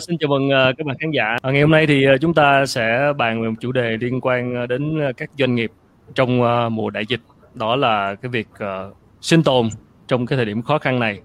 Xin 0.00 0.18
chào 0.18 0.28
mừng 0.28 0.46
uh, 0.48 0.76
các 0.78 0.86
bạn 0.86 0.96
khán 1.00 1.10
giả. 1.10 1.36
À, 1.42 1.50
ngày 1.50 1.60
hôm 1.60 1.70
nay 1.70 1.86
thì 1.86 2.06
uh, 2.14 2.20
chúng 2.20 2.34
ta 2.34 2.66
sẽ 2.66 3.12
bàn 3.18 3.42
về 3.42 3.48
một 3.48 3.54
chủ 3.60 3.72
đề 3.72 3.96
liên 3.96 4.20
quan 4.20 4.62
uh, 4.62 4.68
đến 4.68 5.08
uh, 5.08 5.16
các 5.16 5.30
doanh 5.38 5.54
nghiệp 5.54 5.70
trong 6.14 6.42
uh, 6.42 6.72
mùa 6.72 6.90
đại 6.90 7.06
dịch. 7.08 7.20
Đó 7.54 7.76
là 7.76 8.14
cái 8.14 8.30
việc 8.30 8.48
uh, 8.54 8.96
sinh 9.20 9.42
tồn 9.42 9.68
trong 10.08 10.26
cái 10.26 10.36
thời 10.36 10.46
điểm 10.46 10.62
khó 10.62 10.78
khăn 10.78 11.00
này 11.00 11.20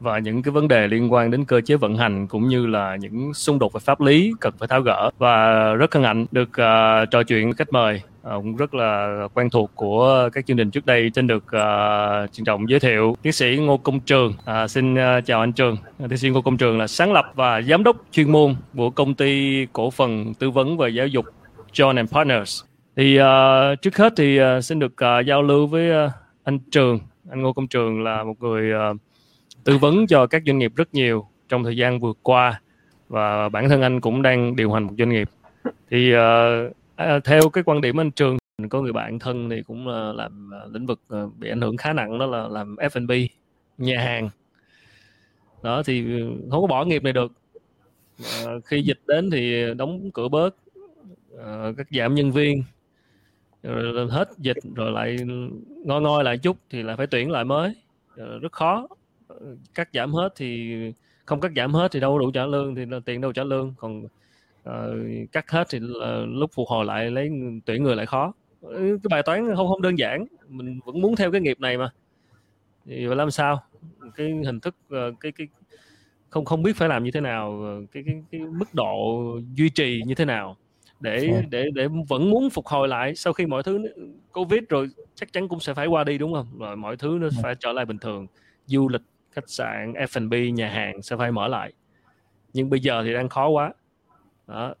và 0.00 0.18
những 0.18 0.42
cái 0.42 0.52
vấn 0.52 0.68
đề 0.68 0.88
liên 0.88 1.12
quan 1.12 1.30
đến 1.30 1.44
cơ 1.44 1.60
chế 1.60 1.76
vận 1.76 1.96
hành 1.96 2.26
cũng 2.26 2.48
như 2.48 2.66
là 2.66 2.96
những 2.96 3.34
xung 3.34 3.58
đột 3.58 3.72
về 3.72 3.80
pháp 3.84 4.00
lý 4.00 4.32
cần 4.40 4.54
phải 4.58 4.68
tháo 4.68 4.80
gỡ 4.80 5.10
và 5.18 5.64
rất 5.74 5.94
hân 5.94 6.04
hạnh 6.04 6.26
được 6.30 6.48
uh, 6.48 7.10
trò 7.10 7.22
chuyện 7.22 7.46
với 7.46 7.54
khách 7.54 7.72
mời 7.72 8.02
Ờ, 8.22 8.36
cũng 8.36 8.56
rất 8.56 8.74
là 8.74 9.18
quen 9.34 9.50
thuộc 9.50 9.70
của 9.74 10.28
các 10.32 10.46
chương 10.46 10.56
trình 10.56 10.70
trước 10.70 10.86
đây 10.86 11.10
xin 11.14 11.26
được 11.26 11.44
uh, 11.44 12.32
trân 12.32 12.44
trọng 12.44 12.68
giới 12.68 12.80
thiệu 12.80 13.16
tiến 13.22 13.32
sĩ 13.32 13.56
Ngô 13.60 13.76
Công 13.76 14.00
Trường. 14.00 14.32
Uh, 14.32 14.70
xin 14.70 14.94
uh, 14.94 15.24
chào 15.24 15.40
anh 15.40 15.52
Trường. 15.52 15.76
Tiến 15.98 16.18
sĩ 16.18 16.28
Ngô 16.28 16.42
Công 16.42 16.56
Trường 16.56 16.78
là 16.78 16.86
sáng 16.86 17.12
lập 17.12 17.32
và 17.34 17.62
giám 17.62 17.84
đốc 17.84 17.96
chuyên 18.12 18.32
môn 18.32 18.54
của 18.76 18.90
công 18.90 19.14
ty 19.14 19.66
cổ 19.72 19.90
phần 19.90 20.34
tư 20.34 20.50
vấn 20.50 20.76
và 20.76 20.88
giáo 20.88 21.06
dục 21.06 21.24
John 21.72 21.96
and 21.96 22.12
Partners. 22.12 22.62
Thì 22.96 23.20
uh, 23.20 23.24
trước 23.82 23.96
hết 23.96 24.12
thì 24.16 24.40
uh, 24.42 24.64
xin 24.64 24.78
được 24.78 24.92
uh, 24.92 25.26
giao 25.26 25.42
lưu 25.42 25.66
với 25.66 26.06
uh, 26.06 26.10
anh 26.44 26.58
Trường. 26.70 26.98
Anh 27.30 27.42
Ngô 27.42 27.52
Công 27.52 27.68
Trường 27.68 28.02
là 28.02 28.24
một 28.24 28.34
người 28.40 28.72
uh, 28.90 28.96
tư 29.64 29.78
vấn 29.78 30.06
cho 30.06 30.26
các 30.26 30.42
doanh 30.46 30.58
nghiệp 30.58 30.72
rất 30.76 30.94
nhiều 30.94 31.26
trong 31.48 31.64
thời 31.64 31.76
gian 31.76 32.00
vừa 32.00 32.12
qua 32.22 32.60
và 33.08 33.48
bản 33.48 33.68
thân 33.68 33.82
anh 33.82 34.00
cũng 34.00 34.22
đang 34.22 34.56
điều 34.56 34.72
hành 34.72 34.84
một 34.84 34.92
doanh 34.98 35.08
nghiệp. 35.08 35.28
Thì 35.90 36.14
uh, 36.14 36.20
À, 37.06 37.20
theo 37.24 37.48
cái 37.48 37.64
quan 37.64 37.80
điểm 37.80 38.00
anh 38.00 38.10
Trường 38.10 38.36
mình 38.58 38.68
có 38.68 38.80
người 38.80 38.92
bạn 38.92 39.18
thân 39.18 39.50
thì 39.50 39.62
cũng 39.62 39.88
là 39.88 40.12
làm 40.12 40.54
à, 40.54 40.60
lĩnh 40.72 40.86
vực 40.86 41.00
à, 41.08 41.18
bị 41.38 41.48
ảnh 41.48 41.60
hưởng 41.60 41.76
khá 41.76 41.92
nặng 41.92 42.18
đó 42.18 42.26
là 42.26 42.48
làm 42.48 42.76
F&B 42.76 43.12
nhà 43.78 44.00
hàng. 44.00 44.30
Đó 45.62 45.82
thì 45.82 46.20
ừ, 46.20 46.30
không 46.50 46.60
có 46.60 46.66
bỏ 46.66 46.84
nghiệp 46.84 47.02
này 47.02 47.12
được. 47.12 47.32
À, 48.44 48.52
khi 48.64 48.82
dịch 48.82 49.00
đến 49.06 49.30
thì 49.30 49.74
đóng 49.74 50.10
cửa 50.10 50.28
bớt 50.28 50.56
à, 51.38 51.72
các 51.76 51.86
giảm 51.90 52.14
nhân 52.14 52.32
viên 52.32 52.64
rồi 53.62 54.08
hết 54.10 54.28
dịch 54.38 54.56
rồi 54.74 54.92
lại 54.92 55.16
ngoi 55.84 56.00
ngoi 56.00 56.24
lại 56.24 56.38
chút 56.38 56.56
thì 56.70 56.82
lại 56.82 56.96
phải 56.96 57.06
tuyển 57.06 57.30
lại 57.30 57.44
mới. 57.44 57.74
Ờ, 58.16 58.38
rất 58.38 58.52
khó. 58.52 58.88
Cắt 59.74 59.88
giảm 59.92 60.12
hết 60.12 60.32
thì 60.36 60.76
không 61.24 61.40
cắt 61.40 61.52
giảm 61.56 61.74
hết 61.74 61.92
thì 61.92 62.00
đâu 62.00 62.18
đủ 62.18 62.30
trả 62.30 62.46
lương 62.46 62.74
thì 62.74 62.84
tiền 63.04 63.20
đâu 63.20 63.32
trả 63.32 63.44
lương. 63.44 63.74
Còn 63.76 64.04
uh, 64.68 65.32
cắt 65.32 65.50
hết 65.50 65.66
thì 65.70 65.78
lúc 66.26 66.50
phục 66.54 66.68
hồi 66.68 66.84
lại 66.84 67.10
lấy 67.10 67.30
tuyển 67.64 67.82
người 67.82 67.96
lại 67.96 68.06
khó. 68.06 68.32
Cái 68.72 69.08
bài 69.10 69.22
toán 69.22 69.56
không 69.56 69.68
không 69.68 69.82
đơn 69.82 69.98
giản 69.98 70.26
mình 70.48 70.80
vẫn 70.84 71.00
muốn 71.00 71.16
theo 71.16 71.32
cái 71.32 71.40
nghiệp 71.40 71.60
này 71.60 71.78
mà. 71.78 71.90
Thì 72.84 73.06
làm 73.06 73.30
sao? 73.30 73.62
Cái 74.16 74.32
hình 74.44 74.60
thức 74.60 74.76
uh, 74.86 75.20
cái 75.20 75.32
cái 75.32 75.48
không 76.30 76.44
không 76.44 76.62
biết 76.62 76.76
phải 76.76 76.88
làm 76.88 77.04
như 77.04 77.10
thế 77.10 77.20
nào 77.20 77.62
cái 77.92 78.02
cái, 78.06 78.22
cái 78.30 78.40
mức 78.40 78.74
độ 78.74 79.22
duy 79.54 79.68
trì 79.68 80.02
như 80.06 80.14
thế 80.14 80.24
nào 80.24 80.56
để 81.00 81.28
dạ. 81.32 81.42
để 81.50 81.66
để 81.74 81.88
vẫn 82.08 82.30
muốn 82.30 82.50
phục 82.50 82.66
hồi 82.66 82.88
lại. 82.88 83.14
Sau 83.14 83.32
khi 83.32 83.46
mọi 83.46 83.62
thứ 83.62 83.78
covid 84.32 84.62
rồi 84.68 84.90
chắc 85.14 85.32
chắn 85.32 85.48
cũng 85.48 85.60
sẽ 85.60 85.74
phải 85.74 85.86
qua 85.86 86.04
đi 86.04 86.18
đúng 86.18 86.34
không? 86.34 86.58
Rồi 86.58 86.76
mọi 86.76 86.96
thứ 86.96 87.18
nó 87.20 87.28
dạ. 87.28 87.40
phải 87.42 87.54
trở 87.60 87.72
lại 87.72 87.84
bình 87.84 87.98
thường. 87.98 88.26
Du 88.66 88.88
lịch 88.88 89.02
khách 89.32 89.50
sạn 89.50 89.92
F&B 89.92 90.54
nhà 90.54 90.68
hàng 90.68 91.02
sẽ 91.02 91.16
phải 91.16 91.32
mở 91.32 91.48
lại. 91.48 91.72
Nhưng 92.52 92.70
bây 92.70 92.80
giờ 92.80 93.02
thì 93.04 93.12
đang 93.12 93.28
khó 93.28 93.48
quá 93.48 93.72
đó. 94.52 94.74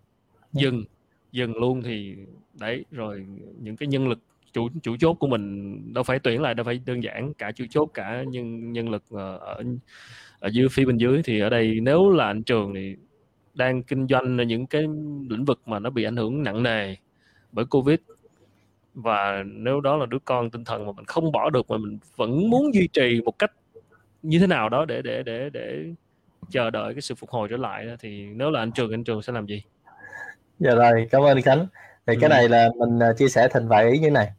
Dừng 0.52 0.84
dừng 1.32 1.56
luôn 1.56 1.82
thì 1.82 2.16
đấy 2.60 2.84
rồi 2.90 3.26
những 3.60 3.76
cái 3.76 3.86
nhân 3.86 4.08
lực 4.08 4.18
chủ 4.52 4.68
chủ 4.82 4.96
chốt 4.96 5.14
của 5.14 5.26
mình 5.26 5.80
đâu 5.94 6.04
phải 6.04 6.18
tuyển 6.18 6.42
lại 6.42 6.54
đâu 6.54 6.64
phải 6.64 6.80
đơn 6.86 7.02
giản 7.02 7.34
cả 7.34 7.52
chủ 7.52 7.64
chốt 7.70 7.90
cả 7.94 8.22
nhân 8.22 8.72
nhân 8.72 8.90
lực 8.90 9.02
ờ, 9.10 9.36
ở 9.36 9.62
ở 10.40 10.48
dưới 10.48 10.68
phía 10.68 10.84
bên 10.84 10.96
dưới. 10.96 11.22
Thì 11.24 11.40
ở 11.40 11.50
đây 11.50 11.78
nếu 11.82 12.10
là 12.10 12.26
anh 12.26 12.42
trường 12.42 12.74
thì 12.74 12.96
đang 13.54 13.82
kinh 13.82 14.06
doanh 14.06 14.36
những 14.36 14.66
cái 14.66 14.82
lĩnh 15.30 15.44
vực 15.44 15.60
mà 15.66 15.78
nó 15.78 15.90
bị 15.90 16.04
ảnh 16.04 16.16
hưởng 16.16 16.42
nặng 16.42 16.62
nề 16.62 16.96
bởi 17.52 17.64
covid. 17.64 17.98
Và 18.94 19.42
nếu 19.46 19.80
đó 19.80 19.96
là 19.96 20.06
đứa 20.06 20.18
con 20.18 20.50
tinh 20.50 20.64
thần 20.64 20.86
mà 20.86 20.92
mình 20.92 21.04
không 21.04 21.32
bỏ 21.32 21.50
được 21.50 21.70
mà 21.70 21.78
mình 21.78 21.98
vẫn 22.16 22.50
muốn 22.50 22.74
duy 22.74 22.88
trì 22.92 23.20
một 23.24 23.38
cách 23.38 23.52
như 24.22 24.38
thế 24.38 24.46
nào 24.46 24.68
đó 24.68 24.84
để 24.84 25.02
để 25.02 25.22
để 25.22 25.50
để 25.52 25.94
chờ 26.50 26.70
đợi 26.70 26.94
cái 26.94 27.00
sự 27.00 27.14
phục 27.14 27.30
hồi 27.30 27.48
trở 27.50 27.56
lại 27.56 27.86
đó, 27.86 27.92
thì 28.00 28.26
nếu 28.26 28.50
là 28.50 28.60
anh 28.60 28.72
trường 28.72 28.90
anh 28.90 29.04
trường 29.04 29.22
sẽ 29.22 29.32
làm 29.32 29.46
gì? 29.46 29.62
Dạ 30.58 30.74
rồi 30.74 31.08
cảm 31.10 31.22
ơn 31.22 31.42
khánh. 31.42 31.66
Thì 32.06 32.14
ừ. 32.14 32.18
cái 32.20 32.30
này 32.30 32.48
là 32.48 32.68
mình 32.78 32.98
à, 32.98 33.12
chia 33.18 33.28
sẻ 33.28 33.48
thành 33.50 33.68
vài 33.68 33.90
ý 33.90 33.98
như 33.98 34.10
này. 34.10 34.32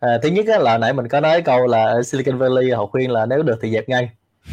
À, 0.00 0.18
thứ 0.22 0.28
nhất 0.28 0.46
là 0.60 0.78
nãy 0.78 0.92
mình 0.92 1.08
có 1.08 1.20
nói 1.20 1.42
câu 1.42 1.66
là 1.66 1.84
ở 1.84 2.02
Silicon 2.02 2.38
Valley 2.38 2.70
họ 2.70 2.86
khuyên 2.86 3.10
là 3.10 3.26
nếu 3.26 3.42
được 3.42 3.58
thì 3.62 3.70
dẹp 3.70 3.88
ngay. 3.88 4.10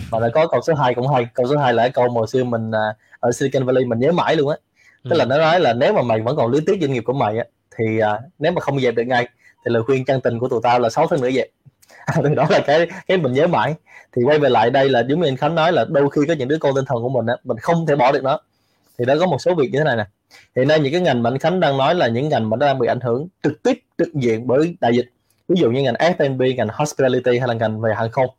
Và 0.10 0.20
lại 0.20 0.30
có 0.34 0.48
câu 0.48 0.62
số 0.62 0.74
2 0.74 0.94
cũng 0.96 1.08
hay 1.08 1.28
câu 1.34 1.48
số 1.48 1.58
2 1.58 1.74
là 1.74 1.84
cái 1.84 1.92
câu 1.92 2.10
hồi 2.10 2.28
xưa 2.28 2.44
mình 2.44 2.72
à, 2.72 2.94
ở 3.20 3.32
Silicon 3.32 3.66
Valley 3.66 3.86
mình 3.86 4.00
nhớ 4.00 4.12
mãi 4.12 4.36
luôn 4.36 4.50
á. 4.50 4.58
Tức 5.04 5.12
ừ. 5.12 5.18
là 5.18 5.26
nó 5.26 5.38
nói 5.38 5.60
là 5.60 5.74
nếu 5.74 5.94
mà 5.94 6.02
mày 6.02 6.22
vẫn 6.22 6.36
còn 6.36 6.52
lưới 6.52 6.62
tiếc 6.66 6.78
doanh 6.82 6.94
nghiệp 6.94 7.04
của 7.06 7.14
mày 7.14 7.38
á 7.38 7.46
thì 7.78 8.00
à, 8.00 8.20
nếu 8.40 8.52
mà 8.52 8.62
không 8.62 8.80
dẹp 8.80 8.96
được 8.96 9.04
ngay 9.04 9.28
thì 9.66 9.72
lời 9.72 9.84
khuyên 9.84 10.06
chân 10.06 10.22
tình 10.22 10.40
của 10.40 10.50
tụi 10.50 10.60
tao 10.64 10.80
là 10.80 10.90
6 10.90 11.08
tháng 11.08 11.22
nữa 11.22 11.32
dẹp 11.32 11.48
đó 12.36 12.48
là 12.50 12.60
cái 12.68 12.88
cái 13.08 13.18
mình 13.18 13.34
nhớ 13.34 13.48
mãi. 13.48 13.76
Thì 14.16 14.24
quay 14.24 14.40
về 14.40 14.50
lại 14.50 14.70
đây 14.70 14.90
là 14.90 15.04
giống 15.10 15.22
như 15.22 15.28
anh 15.28 15.38
Khánh 15.38 15.56
nói 15.56 15.72
là 15.72 15.86
đôi 15.90 16.10
khi 16.10 16.22
có 16.28 16.34
những 16.34 16.48
đứa 16.48 16.58
con 16.58 16.76
tinh 16.76 16.86
thần 16.86 17.02
của 17.02 17.10
mình 17.10 17.26
á, 17.26 17.36
mình 17.44 17.58
không 17.58 17.86
thể 17.86 17.96
bỏ 17.96 18.12
được 18.12 18.24
nó. 18.24 18.40
Thì 18.98 19.06
đó 19.06 19.16
có 19.20 19.26
một 19.26 19.38
số 19.42 19.56
việc 19.56 19.70
như 19.72 19.80
thế 19.80 19.84
này 19.84 19.96
nè. 19.96 20.06
Hiện 20.56 20.68
nay 20.68 20.80
những 20.80 20.92
cái 20.92 21.02
ngành 21.02 21.24
mà 21.24 21.30
anh 21.30 21.38
Khánh 21.38 21.60
đang 21.60 21.78
nói 21.78 21.96
là 21.96 22.08
những 22.08 22.30
ngành 22.30 22.50
mà 22.50 22.58
đang 22.58 22.80
bị 22.80 22.88
ảnh 22.88 23.00
hưởng 23.00 23.28
trực 23.44 23.64
tiếp 23.64 23.80
trực 23.98 24.14
diện 24.14 24.48
bởi 24.48 24.78
đại 24.82 24.96
dịch. 24.96 25.10
Ví 25.48 25.62
dụ 25.62 25.72
như 25.72 25.82
ngành 25.82 25.94
F&B 25.94 26.42
ngành 26.58 26.68
hospitality 26.74 27.38
hay 27.40 27.48
là 27.48 27.54
ngành 27.54 27.82
về 27.82 27.94
hàng 27.94 28.12
không. 28.12 28.30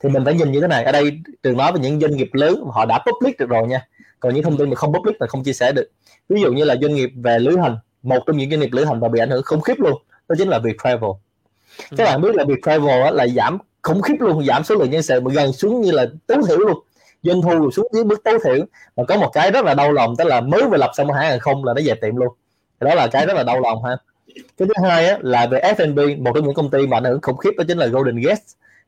Thì 0.00 0.08
mình 0.08 0.24
phải 0.24 0.34
nhìn 0.34 0.52
như 0.52 0.60
thế 0.60 0.66
này. 0.66 0.84
Ở 0.84 0.92
đây 0.92 1.20
trường 1.42 1.56
nói 1.56 1.72
về 1.72 1.80
những 1.80 2.00
doanh 2.00 2.16
nghiệp 2.16 2.30
lớn 2.32 2.64
họ 2.72 2.86
đã 2.86 2.98
public 3.06 3.38
được 3.38 3.48
rồi 3.48 3.68
nha. 3.68 3.86
Còn 4.20 4.34
những 4.34 4.44
thông 4.44 4.56
tin 4.56 4.70
mà 4.70 4.76
không 4.76 4.92
public 4.92 5.20
là 5.20 5.26
không 5.26 5.42
chia 5.42 5.52
sẻ 5.52 5.72
được. 5.72 5.90
Ví 6.28 6.40
dụ 6.40 6.52
như 6.52 6.64
là 6.64 6.76
doanh 6.82 6.94
nghiệp 6.94 7.10
về 7.16 7.38
lữ 7.38 7.56
hành, 7.56 7.76
một 8.02 8.22
trong 8.26 8.36
những 8.36 8.50
doanh 8.50 8.60
nghiệp 8.60 8.70
lữ 8.72 8.84
hành 8.84 9.00
và 9.00 9.08
bị 9.08 9.20
ảnh 9.20 9.30
hưởng 9.30 9.42
không 9.42 9.60
khiếp 9.60 9.78
luôn, 9.78 10.02
đó 10.28 10.34
chính 10.38 10.48
là 10.48 10.58
việc 10.58 10.76
travel. 10.84 11.10
Ừ. 11.90 11.96
các 11.96 12.04
bạn 12.04 12.20
biết 12.20 12.34
là 12.34 12.44
việc 12.44 12.58
travel 12.62 13.02
á, 13.02 13.10
là 13.10 13.26
giảm 13.26 13.58
khủng 13.82 14.02
khiếp 14.02 14.14
luôn 14.20 14.44
giảm 14.46 14.64
số 14.64 14.74
lượng 14.74 14.90
nhân 14.90 15.02
sự 15.02 15.20
mà 15.20 15.30
gần 15.34 15.52
xuống 15.52 15.80
như 15.80 15.90
là 15.90 16.06
tối 16.26 16.38
thiểu 16.48 16.58
luôn. 16.58 16.78
Doanh 17.22 17.42
thu 17.42 17.70
xuống 17.70 17.86
dưới 17.92 18.04
mức 18.04 18.24
tối 18.24 18.38
thiểu. 18.44 18.64
Mà 18.96 19.04
có 19.08 19.16
một 19.16 19.30
cái 19.32 19.50
rất 19.50 19.64
là 19.64 19.74
đau 19.74 19.92
lòng 19.92 20.16
tức 20.16 20.24
là 20.24 20.40
mới 20.40 20.62
vừa 20.70 20.76
lập 20.76 20.90
xong 20.96 21.12
hãng 21.12 21.30
hàng 21.30 21.38
không 21.40 21.64
là 21.64 21.74
nó 21.76 21.82
về 21.84 21.94
tiệm 21.94 22.16
luôn. 22.16 22.28
Đó 22.80 22.94
là 22.94 23.06
cái 23.06 23.26
rất 23.26 23.34
là 23.36 23.42
đau 23.42 23.60
lòng 23.60 23.84
ha. 23.84 23.96
Cái 24.58 24.68
thứ 24.68 24.74
hai 24.82 25.06
á, 25.06 25.18
là 25.20 25.46
về 25.46 25.60
F&B 25.60 25.98
một 26.18 26.32
trong 26.34 26.44
những 26.44 26.54
công 26.54 26.70
ty 26.70 26.86
mà 26.86 26.96
ảnh 26.96 27.04
hưởng 27.04 27.20
khủng 27.22 27.36
khiếp 27.36 27.50
đó 27.58 27.64
chính 27.68 27.78
là 27.78 27.86
Golden 27.86 28.16
Gate. 28.16 28.40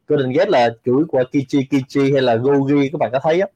Golden 0.09 0.33
Gate 0.33 0.51
là 0.51 0.71
chuỗi 0.85 1.05
của 1.09 1.25
Kichi 1.33 1.67
Kichi 1.71 2.13
hay 2.13 2.23
là 2.23 2.35
Gogi 2.37 2.89
các 2.93 2.99
bạn 2.99 3.11
có 3.13 3.19
thấy 3.23 3.41
á. 3.41 3.47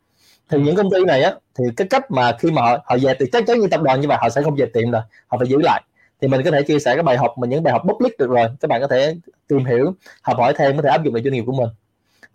Thì 0.51 0.59
những 0.61 0.77
công 0.77 0.91
ty 0.91 1.05
này 1.05 1.23
á 1.23 1.35
thì 1.59 1.65
cái 1.77 1.87
cách 1.91 2.11
mà 2.11 2.37
khi 2.39 2.51
mà 2.51 2.63
họ, 2.63 2.79
họ 2.85 2.97
về 3.03 3.15
thì 3.21 3.27
chắc 3.33 3.45
chắn 3.47 3.61
như 3.61 3.67
tập 3.71 3.83
đoàn 3.83 4.01
như 4.01 4.09
vậy 4.09 4.17
họ 4.21 4.29
sẽ 4.29 4.43
không 4.43 4.55
về 4.57 4.67
tiệm 4.67 4.91
rồi 4.91 5.03
họ 5.27 5.39
phải 5.39 5.49
giữ 5.49 5.59
lại 5.63 5.83
thì 6.21 6.29
mình 6.29 6.43
có 6.45 6.51
thể 6.51 6.63
chia 6.63 6.79
sẻ 6.79 6.95
cái 6.95 7.03
bài 7.03 7.17
học 7.17 7.35
mình 7.39 7.51
những 7.51 7.63
bài 7.63 7.73
học 7.73 7.83
public 7.89 8.19
được 8.19 8.31
rồi. 8.31 8.49
Các 8.61 8.69
bạn 8.69 8.81
có 8.81 8.87
thể 8.87 9.17
tìm 9.49 9.65
hiểu 9.65 9.95
học 10.23 10.37
hỏi 10.39 10.53
thêm 10.57 10.77
có 10.77 10.83
thể 10.83 10.89
áp 10.89 11.05
dụng 11.05 11.15
vào 11.15 11.23
doanh 11.23 11.35
nghiệp 11.35 11.45
của 11.47 11.53
mình. 11.53 11.69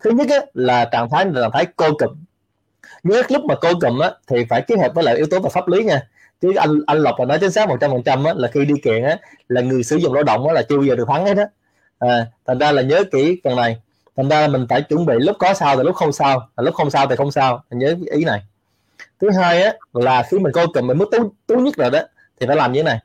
Thứ 0.00 0.10
nhất 0.10 0.28
á, 0.30 0.38
là 0.54 0.84
trạng 0.84 1.10
thái 1.10 1.26
là 1.26 1.40
trạng 1.40 1.50
thái 1.52 1.66
cô 1.76 1.86
cụm. 1.98 2.16
Nhớ 3.02 3.22
lúc 3.28 3.44
mà 3.44 3.54
cô 3.54 3.68
cụm 3.80 3.98
á, 3.98 4.10
thì 4.26 4.44
phải 4.44 4.62
kết 4.62 4.78
hợp 4.78 4.94
với 4.94 5.04
lại 5.04 5.16
yếu 5.16 5.26
tố 5.30 5.40
và 5.40 5.48
pháp 5.48 5.68
lý 5.68 5.84
nha. 5.84 6.08
Chứ 6.40 6.52
anh 6.56 6.80
anh 6.86 6.98
lộc 6.98 7.18
là 7.18 7.24
nói 7.24 7.38
chính 7.40 7.50
xác 7.50 7.68
một 7.68 7.76
trăm 7.80 7.90
phần 7.90 8.02
trăm 8.02 8.24
là 8.36 8.48
khi 8.48 8.64
đi 8.64 8.74
kiện 8.84 9.02
á, 9.04 9.18
là 9.48 9.60
người 9.60 9.84
sử 9.84 9.96
dụng 9.96 10.12
lao 10.12 10.22
động 10.22 10.46
á, 10.46 10.52
là 10.52 10.62
chưa 10.62 10.76
bao 10.76 10.84
giờ 10.84 10.96
được 10.96 11.08
thắng 11.08 11.24
hết 11.24 11.36
á. 11.36 11.46
À, 11.98 12.26
thành 12.46 12.58
ra 12.58 12.72
là 12.72 12.82
nhớ 12.82 13.04
kỹ 13.12 13.40
phần 13.44 13.56
này. 13.56 13.76
Thành 14.16 14.28
ra 14.28 14.40
là 14.40 14.48
mình 14.48 14.66
phải 14.68 14.82
chuẩn 14.82 15.06
bị 15.06 15.14
lúc 15.18 15.36
có 15.38 15.54
sao 15.54 15.76
thì 15.76 15.82
lúc 15.82 15.96
không 15.96 16.12
sao 16.12 16.48
lúc 16.56 16.74
không 16.74 16.90
sao 16.90 17.06
thì 17.06 17.16
không 17.16 17.30
sao. 17.30 17.64
Mình 17.70 17.78
nhớ 17.78 17.96
ý 18.12 18.24
này. 18.24 18.40
Thứ 19.20 19.30
hai 19.30 19.62
á, 19.62 19.72
là 19.92 20.22
khi 20.30 20.38
mình 20.38 20.52
cô 20.54 20.66
cụm 20.74 20.86
mình 20.86 20.98
mức 20.98 21.08
tú, 21.12 21.32
tú 21.46 21.56
nhất 21.56 21.76
rồi 21.76 21.90
đó 21.90 22.00
thì 22.40 22.46
phải 22.46 22.56
làm 22.56 22.72
như 22.72 22.80
thế 22.80 22.84
này 22.84 22.98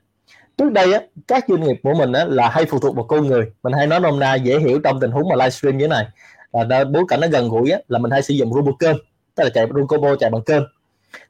trước 0.58 0.72
đây 0.72 0.92
á 0.92 1.00
các 1.28 1.44
doanh 1.48 1.60
nghiệp 1.60 1.80
của 1.82 1.94
mình 1.94 2.12
á 2.12 2.24
là 2.24 2.48
hay 2.48 2.64
phụ 2.64 2.78
thuộc 2.78 2.96
vào 2.96 3.04
con 3.04 3.26
người. 3.26 3.52
Mình 3.62 3.72
hay 3.72 3.86
nói 3.86 4.00
nôm 4.00 4.18
na 4.18 4.34
dễ 4.34 4.58
hiểu 4.58 4.80
trong 4.84 5.00
tình 5.00 5.10
huống 5.10 5.28
mà 5.28 5.36
livestream 5.36 5.78
như 5.78 5.84
thế 5.84 5.88
này. 5.88 6.06
Là 6.52 6.84
bối 6.84 7.04
cảnh 7.08 7.20
nó 7.20 7.26
gần 7.28 7.48
gũi 7.48 7.70
á 7.70 7.78
là 7.88 7.98
mình 7.98 8.10
hay 8.10 8.22
sử 8.22 8.34
dụng 8.34 8.54
robot 8.54 8.74
kênh 8.78 8.96
tức 9.34 9.44
là 9.44 9.50
chạy 9.54 9.66
robot 9.90 10.18
chạy 10.20 10.30
bằng 10.30 10.42
kênh 10.42 10.62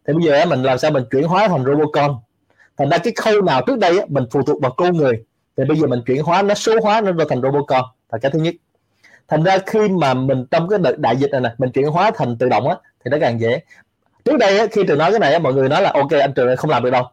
thì 0.07 0.13
bây 0.13 0.23
giờ 0.23 0.33
á, 0.33 0.45
mình 0.45 0.63
làm 0.63 0.79
sao 0.79 0.91
mình 0.91 1.05
chuyển 1.11 1.25
hóa 1.25 1.49
thành 1.49 1.65
robocon 1.65 2.17
thành 2.77 2.89
ra 2.89 2.99
cái 2.99 3.13
khâu 3.17 3.43
nào 3.43 3.63
trước 3.67 3.79
đây 3.79 3.99
á, 3.99 4.05
mình 4.09 4.25
phụ 4.31 4.43
thuộc 4.43 4.63
vào 4.63 4.71
con 4.77 4.97
người 4.97 5.25
thì 5.57 5.65
bây 5.65 5.77
giờ 5.77 5.87
mình 5.87 6.03
chuyển 6.07 6.23
hóa 6.23 6.43
nó 6.43 6.55
số 6.55 6.75
hóa 6.83 7.01
nó 7.01 7.25
thành 7.29 7.43
robocon 7.43 7.85
là 8.13 8.19
cái 8.19 8.31
thứ 8.31 8.39
nhất. 8.39 8.55
Thành 9.29 9.43
ra 9.43 9.59
khi 9.67 9.89
mà 9.89 10.15
mình 10.15 10.47
trong 10.51 10.69
cái 10.69 10.79
đợt 10.79 10.99
đại 10.99 11.17
dịch 11.17 11.31
này 11.31 11.41
nè 11.41 11.55
mình 11.59 11.71
chuyển 11.71 11.87
hóa 11.87 12.11
thành 12.15 12.39
tự 12.39 12.49
động 12.49 12.69
á 12.69 12.77
thì 13.05 13.09
nó 13.11 13.17
càng 13.21 13.41
dễ. 13.41 13.61
Trước 14.25 14.37
đây 14.39 14.59
á, 14.59 14.67
khi 14.73 14.83
trường 14.89 14.99
nói 14.99 15.11
cái 15.11 15.21
này 15.21 15.33
á, 15.33 15.39
mọi 15.39 15.55
người 15.55 15.69
nói 15.69 15.83
là 15.83 15.93
ok 15.95 16.11
anh 16.11 16.33
trường 16.33 16.57
không 16.57 16.71
làm 16.71 16.83
được 16.83 16.91
đâu 16.91 17.05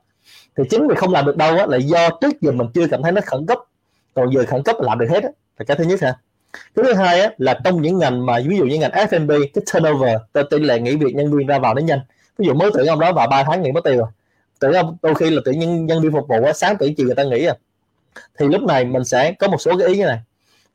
thì 0.58 0.64
chính 0.70 0.88
vì 0.88 0.96
không 0.96 1.12
làm 1.12 1.26
được 1.26 1.38
đâu 1.38 1.58
á, 1.58 1.66
là 1.66 1.78
do 1.78 2.10
trước 2.22 2.42
giờ 2.42 2.52
mình 2.52 2.68
chưa 2.74 2.88
cảm 2.88 3.04
thấy 3.04 3.12
nó 3.12 3.22
khẩn 3.26 3.46
cấp. 3.46 3.58
Còn 4.14 4.34
giờ 4.34 4.44
khẩn 4.48 4.64
cấp 4.64 4.76
là 4.80 4.86
làm 4.86 5.00
được 5.00 5.08
hết 5.10 5.24
á. 5.24 5.30
Là 5.58 5.66
cái 5.66 5.78
thứ 5.78 5.84
nhất 5.84 6.02
ha. 6.02 6.18
Cái 6.76 6.86
thứ 6.86 6.94
hai 6.94 7.22
á, 7.22 7.30
là 7.38 7.60
trong 7.64 7.82
những 7.82 8.00
ngành 8.00 8.26
mà 8.26 8.40
ví 8.48 8.58
dụ 8.58 8.66
như 8.66 8.80
ngành 8.80 8.92
F&B 8.92 9.32
cái 9.54 9.64
turnover 9.74 10.18
tỷ 10.50 10.60
lệ 10.60 10.80
nghỉ 10.80 10.96
việc 10.96 11.16
nhân 11.16 11.38
viên 11.38 11.48
ra 11.48 11.60
vào 11.60 11.74
nó 11.74 11.82
nhanh. 11.82 12.00
Ví 12.38 12.48
dụ 12.48 12.54
mới 12.54 12.72
tuyển 12.74 12.86
ông 12.86 13.00
đó 13.00 13.14
vào 13.14 13.28
3 13.28 13.44
tháng 13.44 13.62
nghỉ 13.62 13.72
mất 13.72 13.84
tiêu 13.84 13.98
rồi 13.98 14.08
tuyển 14.60 14.72
ông 14.72 14.98
đôi 15.02 15.16
khi 15.16 15.30
là 15.30 15.42
tuyển 15.46 15.60
nhân 15.60 15.86
nhân 15.86 16.02
viên 16.02 16.12
phục 16.12 16.28
vụ 16.28 16.44
á, 16.44 16.54
sáng 16.54 16.76
tuyển 16.80 16.96
chiều 16.96 17.06
người 17.06 17.16
ta 17.16 17.24
nghỉ 17.24 17.46
à. 17.46 17.56
Thì 18.40 18.48
lúc 18.48 18.62
này 18.64 18.86
mình 18.86 19.06
sẽ 19.06 19.32
có 19.32 19.48
một 19.48 19.62
số 19.62 19.78
cái 19.78 19.88
ý 19.88 19.98
như 19.98 20.06
này. 20.06 20.20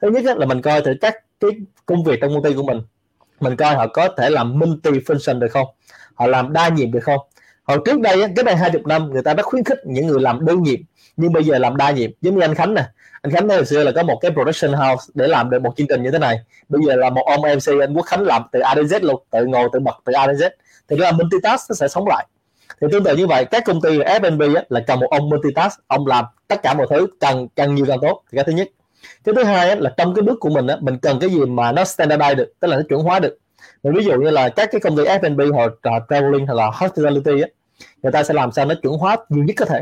Thứ 0.02 0.10
nhất 0.10 0.24
á, 0.26 0.34
là 0.34 0.46
mình 0.46 0.62
coi 0.62 0.80
thử 0.80 0.94
các 1.00 1.14
cái 1.40 1.50
công 1.86 2.04
việc 2.04 2.18
trong 2.20 2.34
công 2.34 2.42
ty 2.42 2.54
của 2.54 2.62
mình. 2.62 2.80
Mình 3.40 3.56
coi 3.56 3.74
họ 3.74 3.86
có 3.86 4.08
thể 4.16 4.30
làm 4.30 4.58
multi 4.58 4.90
function 4.90 5.38
được 5.38 5.48
không? 5.50 5.66
Họ 6.14 6.26
làm 6.26 6.52
đa 6.52 6.68
nhiệm 6.68 6.92
được 6.92 7.00
không? 7.02 7.20
Hồi 7.70 7.78
trước 7.84 8.00
đây 8.00 8.20
cái 8.36 8.44
này 8.44 8.56
hai 8.56 8.70
chục 8.70 8.86
năm 8.86 9.10
người 9.10 9.22
ta 9.22 9.34
đã 9.34 9.42
khuyến 9.42 9.64
khích 9.64 9.78
những 9.84 10.06
người 10.06 10.20
làm 10.20 10.46
đơn 10.46 10.62
nhiệm 10.62 10.80
nhưng 11.16 11.32
bây 11.32 11.44
giờ 11.44 11.58
làm 11.58 11.76
đa 11.76 11.90
nhiệm. 11.90 12.10
Giống 12.20 12.34
như 12.34 12.40
anh 12.40 12.54
Khánh 12.54 12.74
nè. 12.74 12.84
Anh 13.22 13.32
Khánh 13.32 13.48
hồi 13.48 13.64
xưa 13.64 13.84
là 13.84 13.92
có 13.94 14.02
một 14.02 14.18
cái 14.20 14.30
production 14.30 14.72
house 14.72 15.04
để 15.14 15.26
làm 15.28 15.50
được 15.50 15.62
một 15.62 15.76
chương 15.76 15.86
trình 15.86 16.02
như 16.02 16.10
thế 16.10 16.18
này. 16.18 16.40
Bây 16.68 16.82
giờ 16.86 16.96
là 16.96 17.10
một 17.10 17.22
ông 17.26 17.40
MC 17.40 17.80
anh 17.80 17.94
Quốc 17.94 18.06
Khánh 18.06 18.22
làm 18.22 18.42
từ 18.52 18.60
A 18.60 18.74
đến 18.74 18.86
Z 18.86 19.00
luôn 19.02 19.22
tự 19.30 19.46
ngồi 19.46 19.68
tự 19.72 19.80
bật 19.80 19.94
từ 20.04 20.12
A 20.12 20.26
đến 20.26 20.36
Z. 20.36 20.50
Thì 20.88 20.96
đó 20.96 21.04
là 21.04 21.12
multitask 21.12 21.70
nó 21.70 21.74
sẽ 21.74 21.88
sống 21.88 22.08
lại. 22.08 22.26
Thì 22.80 22.86
tương 22.92 23.04
tự 23.04 23.16
như 23.16 23.26
vậy 23.26 23.44
các 23.44 23.64
công 23.66 23.80
ty 23.80 23.98
F&B 23.98 24.56
á, 24.56 24.62
là 24.68 24.80
cần 24.86 25.00
một 25.00 25.08
ông 25.10 25.28
multitask 25.28 25.80
ông 25.86 26.06
làm 26.06 26.24
tất 26.48 26.62
cả 26.62 26.74
mọi 26.74 26.86
thứ 26.90 27.06
càng 27.20 27.48
càng 27.56 27.74
nhiều 27.74 27.86
càng 27.88 27.98
tốt. 28.02 28.22
Thì 28.32 28.36
cái 28.36 28.44
thứ 28.44 28.52
nhất. 28.52 28.68
Cái 29.24 29.34
thứ 29.34 29.44
hai 29.44 29.68
á, 29.68 29.74
là 29.74 29.94
trong 29.96 30.14
cái 30.14 30.22
bước 30.22 30.40
của 30.40 30.50
mình 30.50 30.66
á, 30.66 30.76
mình 30.80 30.98
cần 30.98 31.18
cái 31.20 31.30
gì 31.30 31.40
mà 31.40 31.72
nó 31.72 31.82
standardize 31.82 32.34
được 32.34 32.52
tức 32.60 32.68
là 32.68 32.76
nó 32.76 32.82
chuẩn 32.88 33.02
hóa 33.02 33.18
được. 33.18 33.38
Mình 33.82 33.94
ví 33.94 34.04
dụ 34.04 34.12
như 34.12 34.30
là 34.30 34.48
các 34.48 34.68
cái 34.72 34.80
công 34.80 34.96
ty 34.96 35.02
F&B 35.02 35.52
hoặc 35.54 35.72
traveling 36.10 36.46
hoặc 36.46 36.54
là 36.54 36.70
hospitality 36.74 37.40
á, 37.42 37.48
người 38.02 38.12
ta 38.12 38.22
sẽ 38.22 38.34
làm 38.34 38.52
sao 38.52 38.64
nó 38.64 38.74
chuẩn 38.82 38.94
hóa 38.94 39.16
nhiều 39.28 39.44
nhất 39.44 39.54
có 39.56 39.64
thể. 39.64 39.80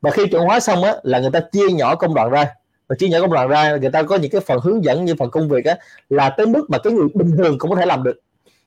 Và 0.00 0.10
khi 0.10 0.26
chuẩn 0.26 0.44
hóa 0.44 0.60
xong 0.60 0.84
á, 0.84 0.94
là 1.02 1.18
người 1.18 1.30
ta 1.30 1.40
chia 1.52 1.68
nhỏ 1.70 1.94
công 1.94 2.14
đoạn 2.14 2.30
ra. 2.30 2.46
Và 2.88 2.96
chia 2.98 3.08
nhỏ 3.08 3.20
công 3.20 3.32
đoạn 3.32 3.48
ra, 3.48 3.76
người 3.76 3.90
ta 3.90 4.02
có 4.02 4.16
những 4.16 4.30
cái 4.30 4.40
phần 4.40 4.58
hướng 4.62 4.84
dẫn 4.84 5.04
như 5.04 5.14
phần 5.18 5.30
công 5.30 5.48
việc 5.48 5.64
á, 5.64 5.76
là 6.08 6.30
tới 6.30 6.46
mức 6.46 6.66
mà 6.68 6.78
cái 6.78 6.92
người 6.92 7.06
bình 7.14 7.36
thường 7.36 7.58
cũng 7.58 7.70
có 7.70 7.76
thể 7.76 7.86
làm 7.86 8.02
được. 8.02 8.20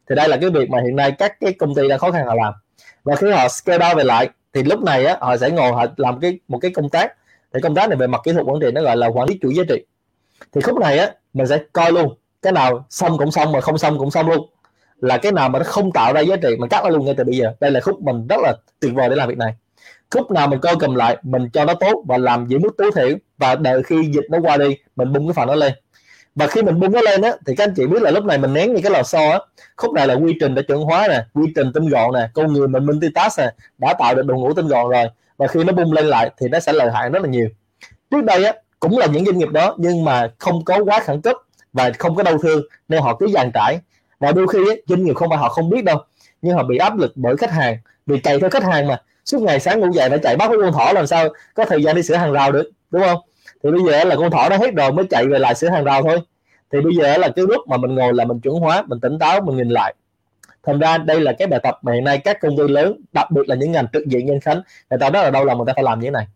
Thì 0.10 0.16
đây 0.16 0.30
là 0.30 0.38
cái 0.38 0.50
việc 0.50 0.70
mà 0.70 0.82
hiện 0.86 0.96
nay 0.96 1.12
các 1.12 1.40
cái 1.40 1.54
công 1.54 1.76
ty 1.76 1.88
đang 1.88 2.00
khó 2.00 2.12
khăn 2.12 2.26
họ 2.26 2.36
làm. 2.36 2.54
Và 3.04 3.16
khi 3.16 3.32
họ 3.32 3.48
scale 3.48 3.86
down 3.86 3.96
về 3.96 4.04
lại, 4.04 4.30
thì 4.54 4.64
lúc 4.64 4.82
này 4.82 5.06
á, 5.06 5.18
họ 5.20 5.38
sẽ 5.38 5.50
ngồi, 5.50 5.72
họ 5.72 5.86
làm 5.98 6.20
cái, 6.20 6.40
một 6.48 6.60
cái 6.62 6.72
công 6.72 6.90
tác. 6.90 7.14
Thì 7.54 7.60
công 7.64 7.76
tác 7.76 7.90
này 7.90 7.98
về 7.98 8.08
mặt 8.08 8.22
kỹ 8.24 8.34
thuật 8.34 8.46
quản 8.46 8.60
trị 8.62 8.68
nó 8.74 8.82
gọi 8.82 8.98
là 8.98 9.08
quản 9.08 9.30
lý 9.30 9.40
chuỗi 9.42 9.56
giá 9.56 9.64
trị. 9.70 9.86
Thì 10.52 10.62
khúc 10.62 10.80
này 10.80 10.98
á, 10.98 11.12
mình 11.34 11.48
sẽ 11.48 11.60
coi 11.74 11.92
luôn. 11.92 12.16
Cái 12.42 12.54
nào 12.54 12.86
xong 12.90 13.18
cũng 13.18 13.32
xong, 13.32 13.52
mà 13.52 13.62
không 13.62 13.78
xong 13.78 13.98
cũng 13.98 14.12
xong 14.12 14.30
luôn 14.30 14.50
là 15.02 15.18
cái 15.18 15.32
nào 15.32 15.50
mà 15.50 15.60
nó 15.60 15.66
không 15.66 15.92
tạo 15.92 16.14
ra 16.14 16.22
giá 16.22 16.36
trị, 16.36 16.50
mình 16.60 16.70
cắt 16.70 16.84
nó 16.84 16.90
luôn 16.90 17.06
ngay 17.06 17.16
từ 17.18 17.24
bây 17.24 17.38
giờ. 17.38 17.54
Đây 17.60 17.72
là 17.72 17.80
khúc 17.80 18.02
mình 18.02 18.28
rất 18.28 18.40
là 18.44 18.54
tuyệt 18.80 18.94
vời 18.94 19.10
để 19.10 19.16
làm 19.16 19.30
việc 19.30 19.38
này. 19.38 19.54
Khúc 20.12 20.32
nào 20.32 20.48
mình 20.48 20.60
coi 20.60 20.76
cầm 20.80 20.96
lại, 20.96 21.18
mình 21.24 21.50
cho 21.54 21.66
nó 21.66 21.74
tốt 21.74 22.04
và 22.08 22.18
làm 22.18 22.48
giữ 22.48 22.60
mức 22.60 22.76
tối 22.78 22.92
thiểu, 22.96 23.18
và 23.38 23.56
đợi 23.56 23.84
khi 23.84 24.12
dịch 24.14 24.26
nó 24.30 24.38
qua 24.42 24.58
đi, 24.58 24.78
mình 24.96 25.14
bung 25.14 25.28
cái 25.28 25.34
phần 25.34 25.48
nó 25.48 25.56
lên. 25.56 25.74
Và 26.36 26.48
khi 26.48 26.62
mình 26.62 26.80
bung 26.80 26.92
nó 26.92 27.02
lên 27.02 27.22
á, 27.22 27.32
thì 27.46 27.56
các 27.56 27.64
anh 27.64 27.74
chị 27.76 27.88
biết 27.88 28.02
là 28.02 28.12
lúc 28.12 28.26
này 28.26 28.38
mình 28.38 28.54
nén 28.54 28.74
như 28.74 28.82
cái 28.84 28.92
lò 28.92 29.04
xo 29.04 29.30
á. 29.30 29.40
Khúc 29.78 29.94
này 29.94 30.08
là 30.08 30.14
quy 30.14 30.36
trình 30.40 30.56
đã 30.56 30.62
chuẩn 30.62 30.82
hóa 30.82 31.08
nè, 31.08 31.24
quy 31.34 31.54
trình 31.56 31.74
tinh 31.74 31.90
gọn 31.90 32.14
nè, 32.14 32.30
con 32.34 32.54
người 32.54 32.68
mình 32.68 32.86
multitask 32.86 33.40
nè, 33.40 33.52
đã 33.78 33.94
tạo 34.00 34.16
được 34.16 34.26
đội 34.26 34.38
ngũ 34.38 34.54
tinh 34.54 34.68
gọn 34.68 34.90
rồi. 34.90 35.06
Và 35.38 35.48
khi 35.48 35.64
nó 35.64 35.74
bung 35.74 35.94
lên 35.94 36.06
lại 36.06 36.32
thì 36.38 36.48
nó 36.48 36.60
sẽ 36.60 36.74
lợi 36.74 36.92
hại 36.92 37.10
rất 37.10 37.22
là 37.22 37.30
nhiều. 37.30 37.50
Trước 38.12 38.24
đây 38.24 38.46
á, 38.46 38.54
cũng 38.80 38.98
là 38.98 39.06
những 39.06 39.26
doanh 39.26 39.38
nghiệp 39.38 39.50
đó, 39.50 39.76
nhưng 39.78 40.06
mà 40.06 40.28
không 40.38 40.66
có 40.66 40.84
quá 40.84 41.00
khẩn 41.00 41.22
cấp 41.22 41.36
và 41.74 41.92
không 42.00 42.16
có 42.16 42.24
đau 42.24 42.38
thương, 42.38 42.62
nên 42.88 43.02
họ 43.02 43.16
cứ 43.16 43.28
dàn 43.34 43.52
trải 43.54 43.80
và 44.20 44.32
đôi 44.32 44.48
khi 44.48 44.60
ấy, 44.68 44.84
doanh 44.88 45.04
nghiệp 45.04 45.14
không 45.14 45.30
phải 45.30 45.38
họ 45.38 45.50
không 45.50 45.70
biết 45.70 45.84
đâu 45.84 45.98
nhưng 46.42 46.56
họ 46.56 46.64
bị 46.64 46.78
áp 46.78 46.98
lực 46.98 47.12
bởi 47.16 47.38
khách 47.38 47.52
hàng 47.52 47.78
bị 48.06 48.20
cày 48.20 48.40
theo 48.40 48.50
khách 48.50 48.64
hàng 48.64 48.88
mà. 48.88 49.02
Suốt 49.26 49.42
ngày 49.42 49.60
sáng 49.60 49.80
ngủ 49.80 49.92
dậy 49.94 50.10
phải 50.10 50.20
chạy 50.24 50.36
bắt 50.36 50.52
con 50.62 50.74
thỏ 50.74 50.92
làm 50.94 51.08
sao 51.08 51.30
có 51.54 51.66
thời 51.66 51.84
gian 51.84 51.96
đi 51.96 52.04
sửa 52.04 52.16
hàng 52.16 52.32
rào 52.32 52.52
được 52.52 52.72
đúng 52.92 53.02
không? 53.02 53.20
Thì 53.64 53.72
bây 53.72 53.82
giờ 53.88 54.04
là 54.04 54.16
con 54.16 54.32
thỏ 54.32 54.50
nó 54.50 54.58
hết 54.58 54.76
rồi 54.76 54.92
mới 54.92 55.06
chạy 55.10 55.28
về 55.28 55.40
lại 55.40 55.56
sửa 55.56 55.70
hàng 55.70 55.84
rào 55.84 56.04
thôi. 56.04 56.20
Thì 56.72 56.82
bây 56.82 56.96
giờ 56.96 57.18
là 57.18 57.30
cái 57.36 57.46
lúc 57.48 57.68
mà 57.68 57.78
mình 57.78 57.96
ngồi 57.96 58.14
là 58.14 58.26
mình 58.26 58.40
chuẩn 58.40 58.56
hóa 58.56 58.84
mình 58.88 59.00
tỉnh 59.00 59.20
táo 59.20 59.42
mình 59.42 59.58
nhìn 59.58 59.70
lại. 59.70 59.96
Thành 60.64 60.80
ra 60.80 60.98
đây 60.98 61.22
là 61.22 61.34
cái 61.34 61.48
bài 61.48 61.60
tập 61.64 61.80
mà 61.82 61.94
hiện 61.94 62.04
nay 62.04 62.18
các 62.18 62.42
công 62.42 62.58
ty 62.58 62.64
lớn 62.68 63.02
đặc 63.14 63.32
biệt 63.32 63.42
là 63.48 63.56
những 63.56 63.72
ngành 63.72 63.88
trực 63.94 64.06
diện 64.06 64.26
nhân 64.26 64.40
khánh 64.40 64.62
người 64.90 65.00
ta 65.00 65.10
rất 65.10 65.22
là 65.22 65.30
đau 65.30 65.46
lòng 65.46 65.58
người 65.58 65.66
ta 65.68 65.74
phải 65.76 65.84
làm 65.84 66.00
như 66.00 66.06
thế 66.06 66.12
này 66.12 66.28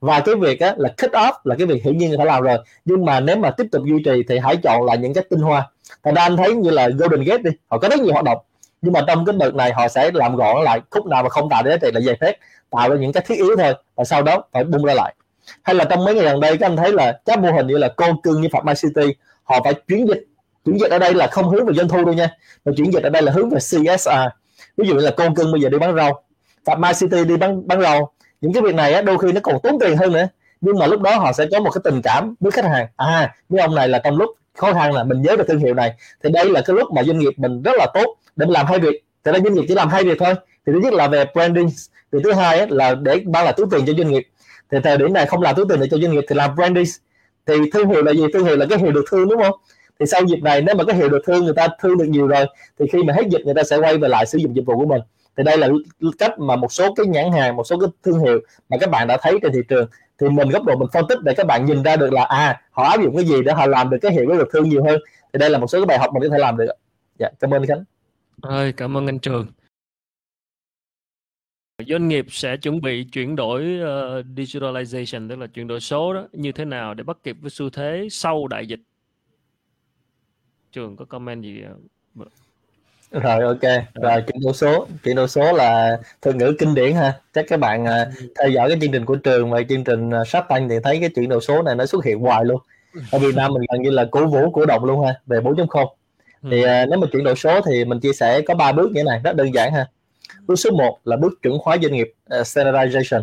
và 0.00 0.20
cái 0.20 0.34
việc 0.34 0.60
á, 0.60 0.74
là 0.76 0.88
cut 0.88 1.10
off 1.10 1.32
là 1.44 1.54
cái 1.58 1.66
việc 1.66 1.84
hiển 1.84 1.98
nhiên 1.98 2.14
phải 2.16 2.26
làm 2.26 2.42
rồi. 2.42 2.58
Nhưng 2.84 3.04
mà 3.04 3.20
nếu 3.20 3.36
mà 3.36 3.50
tiếp 3.50 3.66
tục 3.72 3.82
duy 3.86 4.02
trì 4.04 4.22
thì 4.28 4.38
hãy 4.38 4.56
chọn 4.56 4.84
lại 4.84 4.98
những 4.98 5.14
cái 5.14 5.24
tinh 5.30 5.40
hoa. 5.40 5.70
Thành 6.02 6.14
ra 6.14 6.22
anh 6.22 6.36
thấy 6.36 6.54
như 6.54 6.70
là 6.70 6.88
Golden 6.88 7.24
Gate 7.24 7.42
đi 7.42 7.50
họ 7.68 7.78
có 7.78 7.88
rất 7.88 8.00
nhiều 8.00 8.12
hoạt 8.12 8.24
động. 8.24 8.38
Nhưng 8.82 8.92
mà 8.92 9.00
trong 9.06 9.24
cái 9.24 9.36
đợt 9.38 9.54
này 9.54 9.72
họ 9.72 9.88
sẽ 9.88 10.10
làm 10.14 10.36
gọn 10.36 10.64
lại 10.64 10.80
khúc 10.90 11.06
nào 11.06 11.22
mà 11.22 11.28
không 11.28 11.48
tạo 11.50 11.62
giá 11.66 11.76
trị 11.76 11.90
là 11.94 12.00
giày 12.00 12.16
phép 12.20 12.36
tạo 12.70 12.90
ra 12.90 12.96
những 12.96 13.12
cái 13.12 13.24
thiết 13.26 13.34
yếu 13.34 13.56
thôi 13.56 13.74
và 13.96 14.04
sau 14.04 14.22
đó 14.22 14.42
phải 14.52 14.64
bung 14.64 14.84
ra 14.84 14.94
lại. 14.94 15.14
Hay 15.62 15.74
là 15.74 15.84
trong 15.84 16.04
mấy 16.04 16.14
ngày 16.14 16.24
gần 16.24 16.40
đây 16.40 16.56
các 16.56 16.66
anh 16.66 16.76
thấy 16.76 16.92
là 16.92 17.20
các 17.24 17.38
mô 17.38 17.52
hình 17.52 17.66
như 17.66 17.78
là 17.78 17.88
con 17.88 18.22
cưng 18.22 18.40
như 18.40 18.48
Phạm 18.52 18.64
Mai 18.64 18.74
City 18.74 19.14
họ 19.44 19.60
phải 19.64 19.74
chuyển 19.74 20.08
dịch 20.08 20.26
chuyển 20.64 20.78
dịch 20.78 20.90
ở 20.90 20.98
đây 20.98 21.14
là 21.14 21.26
không 21.26 21.48
hướng 21.48 21.66
về 21.66 21.74
doanh 21.74 21.88
thu 21.88 22.04
đâu 22.04 22.14
nha 22.14 22.36
mà 22.64 22.72
chuyển 22.76 22.92
dịch 22.92 23.02
ở 23.02 23.10
đây 23.10 23.22
là 23.22 23.32
hướng 23.32 23.50
về 23.50 23.58
CSR 23.58 24.10
ví 24.76 24.88
dụ 24.88 24.94
như 24.94 25.00
là 25.00 25.10
con 25.10 25.34
cưng 25.34 25.52
bây 25.52 25.60
giờ 25.60 25.68
đi 25.68 25.78
bán 25.78 25.96
rau 25.96 26.22
Phạm 26.64 26.80
Mai 26.80 26.94
City 26.94 27.24
đi 27.24 27.36
bán 27.36 27.68
bán 27.68 27.82
rau 27.82 28.12
những 28.40 28.52
cái 28.52 28.62
việc 28.62 28.74
này 28.74 28.92
á, 28.92 29.02
đôi 29.02 29.18
khi 29.18 29.32
nó 29.32 29.40
còn 29.42 29.60
tốn 29.62 29.78
tiền 29.80 29.96
hơn 29.96 30.12
nữa. 30.12 30.28
Nhưng 30.60 30.78
mà 30.78 30.86
lúc 30.86 31.00
đó 31.00 31.16
họ 31.16 31.32
sẽ 31.32 31.46
có 31.52 31.60
một 31.60 31.70
cái 31.70 31.80
tình 31.84 32.02
cảm 32.02 32.34
với 32.40 32.52
khách 32.52 32.64
hàng. 32.64 32.86
À 32.96 33.34
với 33.48 33.60
ông 33.60 33.74
này 33.74 33.88
là 33.88 33.98
trong 33.98 34.16
lúc 34.16 34.30
khó 34.56 34.72
khăn 34.72 34.92
là 34.92 35.04
mình 35.04 35.22
nhớ 35.22 35.36
được 35.36 35.44
thương 35.48 35.58
hiệu 35.58 35.74
này 35.74 35.94
thì 36.22 36.30
đây 36.30 36.50
là 36.50 36.60
cái 36.66 36.76
lúc 36.76 36.92
mà 36.92 37.02
doanh 37.02 37.18
nghiệp 37.18 37.32
mình 37.36 37.62
rất 37.62 37.72
là 37.78 37.86
tốt 37.94 38.16
để 38.36 38.46
mình 38.46 38.52
làm 38.52 38.66
hai 38.66 38.78
việc. 38.78 39.04
Thì 39.24 39.32
đây 39.32 39.40
doanh 39.44 39.54
nghiệp 39.54 39.64
chỉ 39.68 39.74
làm 39.74 39.88
hai 39.88 40.04
việc 40.04 40.18
thôi. 40.18 40.34
Thì 40.66 40.72
thứ 40.72 40.80
nhất 40.82 40.92
là 40.92 41.08
về 41.08 41.24
branding 41.34 41.68
thì 42.12 42.18
thứ 42.24 42.32
hai 42.32 42.66
là 42.70 42.94
để 42.94 43.22
mang 43.26 43.44
lại 43.44 43.54
túi 43.56 43.66
tiền 43.70 43.84
cho 43.86 43.92
doanh 43.92 44.10
nghiệp. 44.10 44.28
Thì 44.70 44.78
thời 44.84 44.96
điểm 44.96 45.12
này 45.12 45.26
không 45.26 45.42
làm 45.42 45.54
túi 45.56 45.64
tiền 45.68 45.80
để 45.80 45.86
cho 45.90 45.98
doanh 45.98 46.12
nghiệp 46.12 46.24
thì 46.28 46.34
làm 46.36 46.54
branding. 46.54 46.84
Thì 47.46 47.54
thương 47.72 47.88
hiệu 47.88 48.02
là 48.02 48.12
gì? 48.12 48.24
Thương 48.32 48.44
hiệu 48.44 48.56
là 48.56 48.66
cái 48.70 48.78
hiệu 48.78 48.92
được 48.92 49.04
thương 49.10 49.28
đúng 49.28 49.42
không? 49.42 49.54
Thì 50.00 50.06
sau 50.06 50.24
dịp 50.24 50.42
này 50.42 50.62
nếu 50.62 50.74
mà 50.74 50.84
cái 50.84 50.96
hiệu 50.96 51.08
được 51.08 51.22
thương 51.26 51.44
người 51.44 51.54
ta 51.56 51.68
thương 51.82 51.98
được 51.98 52.04
nhiều 52.08 52.26
rồi 52.26 52.46
thì 52.78 52.86
khi 52.92 53.02
mà 53.02 53.14
hết 53.14 53.22
dịch 53.28 53.42
người 53.44 53.54
ta 53.54 53.62
sẽ 53.62 53.76
quay 53.76 53.98
về 53.98 54.08
lại 54.08 54.26
sử 54.26 54.38
dụng 54.38 54.56
dịch 54.56 54.62
vụ 54.66 54.76
của 54.76 54.86
mình 54.86 55.00
thì 55.36 55.44
đây 55.44 55.58
là 55.58 55.68
cách 56.18 56.38
mà 56.38 56.56
một 56.56 56.72
số 56.72 56.94
cái 56.94 57.06
nhãn 57.06 57.32
hàng 57.32 57.56
một 57.56 57.64
số 57.64 57.78
cái 57.78 57.88
thương 58.02 58.20
hiệu 58.20 58.40
mà 58.68 58.76
các 58.80 58.90
bạn 58.90 59.08
đã 59.08 59.18
thấy 59.22 59.38
trên 59.42 59.52
thị 59.52 59.60
trường. 59.68 59.88
Thì 60.18 60.28
mình 60.28 60.48
góc 60.48 60.64
độ 60.64 60.76
mình 60.76 60.88
phân 60.92 61.04
tích 61.08 61.18
để 61.22 61.34
các 61.36 61.46
bạn 61.46 61.64
nhìn 61.66 61.82
ra 61.82 61.96
được 61.96 62.12
là 62.12 62.24
à 62.24 62.62
họ 62.70 62.82
áp 62.82 63.02
dụng 63.02 63.16
cái 63.16 63.24
gì 63.24 63.42
để 63.44 63.52
họ 63.52 63.66
làm 63.66 63.90
được 63.90 63.98
cái 64.02 64.12
hiệu 64.12 64.26
được 64.26 64.48
thương 64.52 64.68
nhiều 64.68 64.84
hơn. 64.84 65.00
Thì 65.32 65.38
đây 65.38 65.50
là 65.50 65.58
một 65.58 65.66
số 65.66 65.78
cái 65.78 65.86
bài 65.86 65.98
học 65.98 66.10
mình 66.14 66.22
có 66.22 66.28
thể 66.28 66.38
làm 66.38 66.56
được 66.56 66.66
dạ 67.18 67.28
cảm 67.40 67.50
ơn 67.50 67.66
khánh. 67.66 67.84
Ơi 68.40 68.72
cảm 68.72 68.96
ơn 68.96 69.06
anh 69.06 69.18
trường. 69.18 69.46
Doanh 71.86 72.08
nghiệp 72.08 72.26
sẽ 72.28 72.56
chuẩn 72.56 72.80
bị 72.80 73.04
chuyển 73.04 73.36
đổi 73.36 73.60
uh, 73.60 74.26
digitalization 74.36 75.28
tức 75.28 75.36
là 75.36 75.46
chuyển 75.46 75.66
đổi 75.66 75.80
số 75.80 76.14
đó 76.14 76.28
như 76.32 76.52
thế 76.52 76.64
nào 76.64 76.94
để 76.94 77.04
bắt 77.04 77.16
kịp 77.22 77.36
với 77.40 77.50
xu 77.50 77.70
thế 77.70 78.08
sau 78.10 78.48
đại 78.48 78.66
dịch? 78.66 78.80
Trường 80.72 80.96
có 80.96 81.04
comment 81.04 81.42
gì 81.42 81.62
rồi 83.10 83.42
ok. 83.42 83.84
Rồi. 83.94 84.22
Chuyển 84.26 84.40
đổi 84.44 84.52
số. 84.54 84.86
Chuyển 85.04 85.16
đổi 85.16 85.28
số 85.28 85.52
là 85.52 85.98
thuật 86.22 86.36
ngữ 86.36 86.54
kinh 86.58 86.74
điển 86.74 86.92
ha. 86.92 87.12
Chắc 87.34 87.44
các 87.48 87.60
bạn 87.60 87.84
uh, 87.84 88.30
theo 88.38 88.48
dõi 88.48 88.68
cái 88.68 88.78
chương 88.80 88.92
trình 88.92 89.04
của 89.04 89.16
trường 89.16 89.50
và 89.50 89.60
chương 89.68 89.84
trình 89.84 90.10
uh, 90.20 90.28
Sharp 90.28 90.48
Tank 90.48 90.70
thì 90.70 90.76
thấy 90.84 91.00
cái 91.00 91.10
chuyển 91.14 91.28
đổi 91.28 91.40
số 91.40 91.62
này 91.62 91.74
nó 91.74 91.86
xuất 91.86 92.04
hiện 92.04 92.18
hoài 92.18 92.44
luôn. 92.44 92.60
Ở 93.10 93.18
Việt 93.18 93.34
Nam 93.34 93.52
mình 93.52 93.62
gần 93.72 93.82
như 93.82 93.90
là 93.90 94.04
cổ 94.10 94.26
vũ 94.26 94.50
cổ 94.50 94.66
động 94.66 94.84
luôn 94.84 95.06
ha 95.06 95.14
về 95.26 95.40
4.0 95.40 95.86
thì 96.50 96.64
uh, 96.64 96.88
nếu 96.90 96.98
mà 96.98 97.06
chuyển 97.12 97.24
đổi 97.24 97.36
số 97.36 97.60
thì 97.66 97.84
mình 97.84 98.00
chia 98.00 98.12
sẻ 98.12 98.40
có 98.40 98.54
ba 98.54 98.72
bước 98.72 98.90
như 98.92 99.00
thế 99.00 99.04
này. 99.04 99.20
Rất 99.24 99.36
đơn 99.36 99.54
giản 99.54 99.74
ha. 99.74 99.86
Bước 100.46 100.56
số 100.56 100.70
1 100.70 100.98
là 101.04 101.16
bước 101.16 101.32
chuẩn 101.42 101.58
hóa 101.62 101.76
doanh 101.82 101.92
nghiệp 101.92 102.12
uh, 102.40 102.46
standardization. 102.46 103.22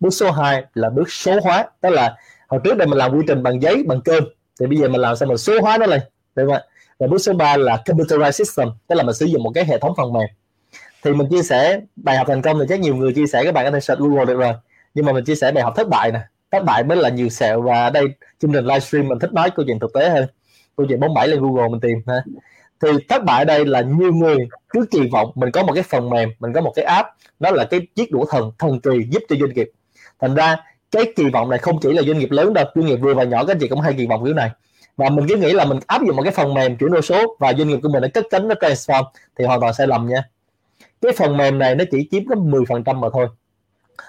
Bước 0.00 0.10
số 0.10 0.30
2 0.30 0.64
là 0.74 0.90
bước 0.90 1.12
số 1.12 1.40
hóa. 1.42 1.66
Tức 1.80 1.90
là 1.90 2.16
hồi 2.48 2.60
trước 2.64 2.76
đây 2.76 2.88
mình 2.88 2.98
làm 2.98 3.12
quy 3.12 3.24
trình 3.28 3.42
bằng 3.42 3.62
giấy 3.62 3.82
bằng 3.86 4.00
cơm. 4.00 4.24
Thì 4.60 4.66
bây 4.66 4.78
giờ 4.78 4.88
mình 4.88 5.00
làm 5.00 5.16
sao 5.16 5.28
mình 5.28 5.38
số 5.38 5.60
hóa 5.60 5.78
nó 5.78 5.86
lên? 5.86 6.00
Đúng 6.34 6.46
không 6.46 6.54
ạ 6.54 6.62
và 6.98 7.06
bước 7.06 7.18
số 7.18 7.32
3 7.32 7.56
là 7.56 7.82
computerized 7.84 8.30
system, 8.30 8.68
tức 8.86 8.94
là 8.94 9.02
mình 9.02 9.14
sử 9.14 9.26
dụng 9.26 9.42
một 9.42 9.50
cái 9.54 9.64
hệ 9.64 9.78
thống 9.78 9.92
phần 9.96 10.12
mềm. 10.12 10.28
Thì 11.02 11.12
mình 11.12 11.28
chia 11.30 11.42
sẻ 11.42 11.80
bài 11.96 12.16
học 12.16 12.26
thành 12.28 12.42
công 12.42 12.58
thì 12.58 12.66
chắc 12.68 12.80
nhiều 12.80 12.96
người 12.96 13.12
chia 13.12 13.26
sẻ 13.26 13.44
các 13.44 13.54
bạn 13.54 13.64
có 13.64 13.70
thể 13.70 13.80
search 13.80 14.00
Google 14.00 14.24
được 14.24 14.38
rồi. 14.38 14.52
Nhưng 14.94 15.06
mà 15.06 15.12
mình 15.12 15.24
chia 15.24 15.34
sẻ 15.34 15.52
bài 15.52 15.64
học 15.64 15.72
thất 15.76 15.88
bại 15.88 16.12
nè. 16.12 16.20
Thất 16.50 16.64
bại 16.64 16.84
mới 16.84 16.96
là 16.96 17.08
nhiều 17.08 17.28
sẹo 17.28 17.62
và 17.62 17.84
ở 17.84 17.90
đây, 17.90 18.04
chương 18.40 18.52
trình 18.52 18.64
livestream 18.64 19.08
mình 19.08 19.18
thích 19.18 19.32
nói 19.32 19.50
câu 19.50 19.66
chuyện 19.66 19.78
thực 19.78 19.92
tế 19.94 20.08
hơn. 20.08 20.26
Câu 20.76 20.86
chuyện 20.88 21.00
bóng 21.00 21.14
bẩy 21.14 21.28
lên 21.28 21.40
Google 21.40 21.68
mình 21.68 21.80
tìm 21.80 22.02
ha. 22.06 22.22
Thì 22.82 22.88
thất 23.08 23.24
bại 23.24 23.38
ở 23.38 23.44
đây 23.44 23.66
là 23.66 23.80
nhiều 23.80 24.12
người 24.12 24.36
cứ 24.68 24.86
kỳ 24.90 25.00
vọng 25.12 25.30
mình 25.34 25.50
có 25.50 25.62
một 25.62 25.72
cái 25.72 25.82
phần 25.82 26.10
mềm, 26.10 26.30
mình 26.38 26.52
có 26.52 26.60
một 26.60 26.72
cái 26.76 26.84
app 26.84 27.08
đó 27.40 27.50
là 27.50 27.64
cái 27.64 27.80
chiếc 27.94 28.12
đũa 28.12 28.24
thần 28.30 28.52
thần 28.58 28.80
kỳ 28.80 28.90
giúp 29.10 29.22
cho 29.28 29.36
doanh 29.40 29.52
nghiệp. 29.54 29.70
Thành 30.20 30.34
ra 30.34 30.56
cái 30.90 31.12
kỳ 31.16 31.24
vọng 31.32 31.50
này 31.50 31.58
không 31.58 31.80
chỉ 31.80 31.92
là 31.92 32.02
doanh 32.02 32.18
nghiệp 32.18 32.30
lớn 32.30 32.54
đâu, 32.54 32.64
doanh 32.74 32.86
nghiệp 32.86 32.96
vừa 32.96 33.14
và 33.14 33.24
nhỏ 33.24 33.44
các 33.44 33.54
anh 33.54 33.58
chị 33.60 33.68
cũng 33.68 33.80
hay 33.80 33.94
kỳ 33.98 34.06
vọng 34.06 34.24
kiểu 34.24 34.34
này 34.34 34.50
và 34.98 35.10
mình 35.10 35.26
cứ 35.28 35.36
nghĩ 35.36 35.52
là 35.52 35.64
mình 35.64 35.78
áp 35.86 36.02
dụng 36.06 36.16
một 36.16 36.22
cái 36.22 36.32
phần 36.32 36.54
mềm 36.54 36.76
chuyển 36.76 36.90
đổi 36.90 37.02
số 37.02 37.36
và 37.38 37.54
doanh 37.54 37.68
nghiệp 37.68 37.78
của 37.82 37.88
mình 37.88 38.02
đã 38.02 38.08
cất 38.08 38.24
cánh 38.30 38.48
nó 38.48 38.54
transform 38.54 39.04
thì 39.38 39.44
hoàn 39.44 39.60
toàn 39.60 39.74
sai 39.74 39.86
lầm 39.86 40.08
nha. 40.08 40.24
Cái 41.02 41.12
phần 41.16 41.36
mềm 41.36 41.58
này 41.58 41.74
nó 41.74 41.84
chỉ 41.90 42.08
chiếm 42.10 42.26
có 42.28 42.34
10% 42.34 42.94
mà 42.94 43.08
thôi. 43.12 43.26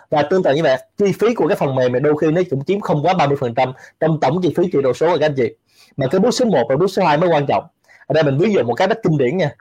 Và 0.10 0.22
tương 0.22 0.43
tự 0.43 0.53
như 0.55 0.63
vậy, 0.63 0.77
chi 0.98 1.12
phí 1.19 1.34
của 1.34 1.48
cái 1.48 1.58
phần 1.58 1.75
mềm 1.75 1.91
này 1.91 2.01
đôi 2.01 2.13
khi 2.22 2.31
nó 2.31 2.41
cũng 2.50 2.63
chiếm 2.65 2.79
không 2.79 3.05
quá 3.05 3.13
30% 3.13 3.74
trong 4.00 4.19
tổng 4.19 4.41
chi 4.41 4.53
phí 4.58 4.63
chuyển 4.72 4.81
đổi 4.81 4.93
số 4.93 5.08
của 5.08 5.17
các 5.19 5.25
anh 5.25 5.36
chị. 5.36 5.55
Mà 5.98 6.08
cái 6.08 6.19
bước 6.19 6.31
số 6.31 6.46
1 6.46 6.65
và 6.69 6.75
bước 6.75 6.88
số 6.88 7.03
2 7.03 7.17
mới 7.17 7.29
quan 7.29 7.46
trọng. 7.46 7.63
Ở 8.08 8.13
đây 8.13 8.24
mình 8.24 8.38
ví 8.38 8.53
dụ 8.53 8.63
một 8.63 8.74
cái 8.74 8.88
rất 8.88 8.98
kinh 9.03 9.17
điển 9.17 9.38
nha. 9.38 9.55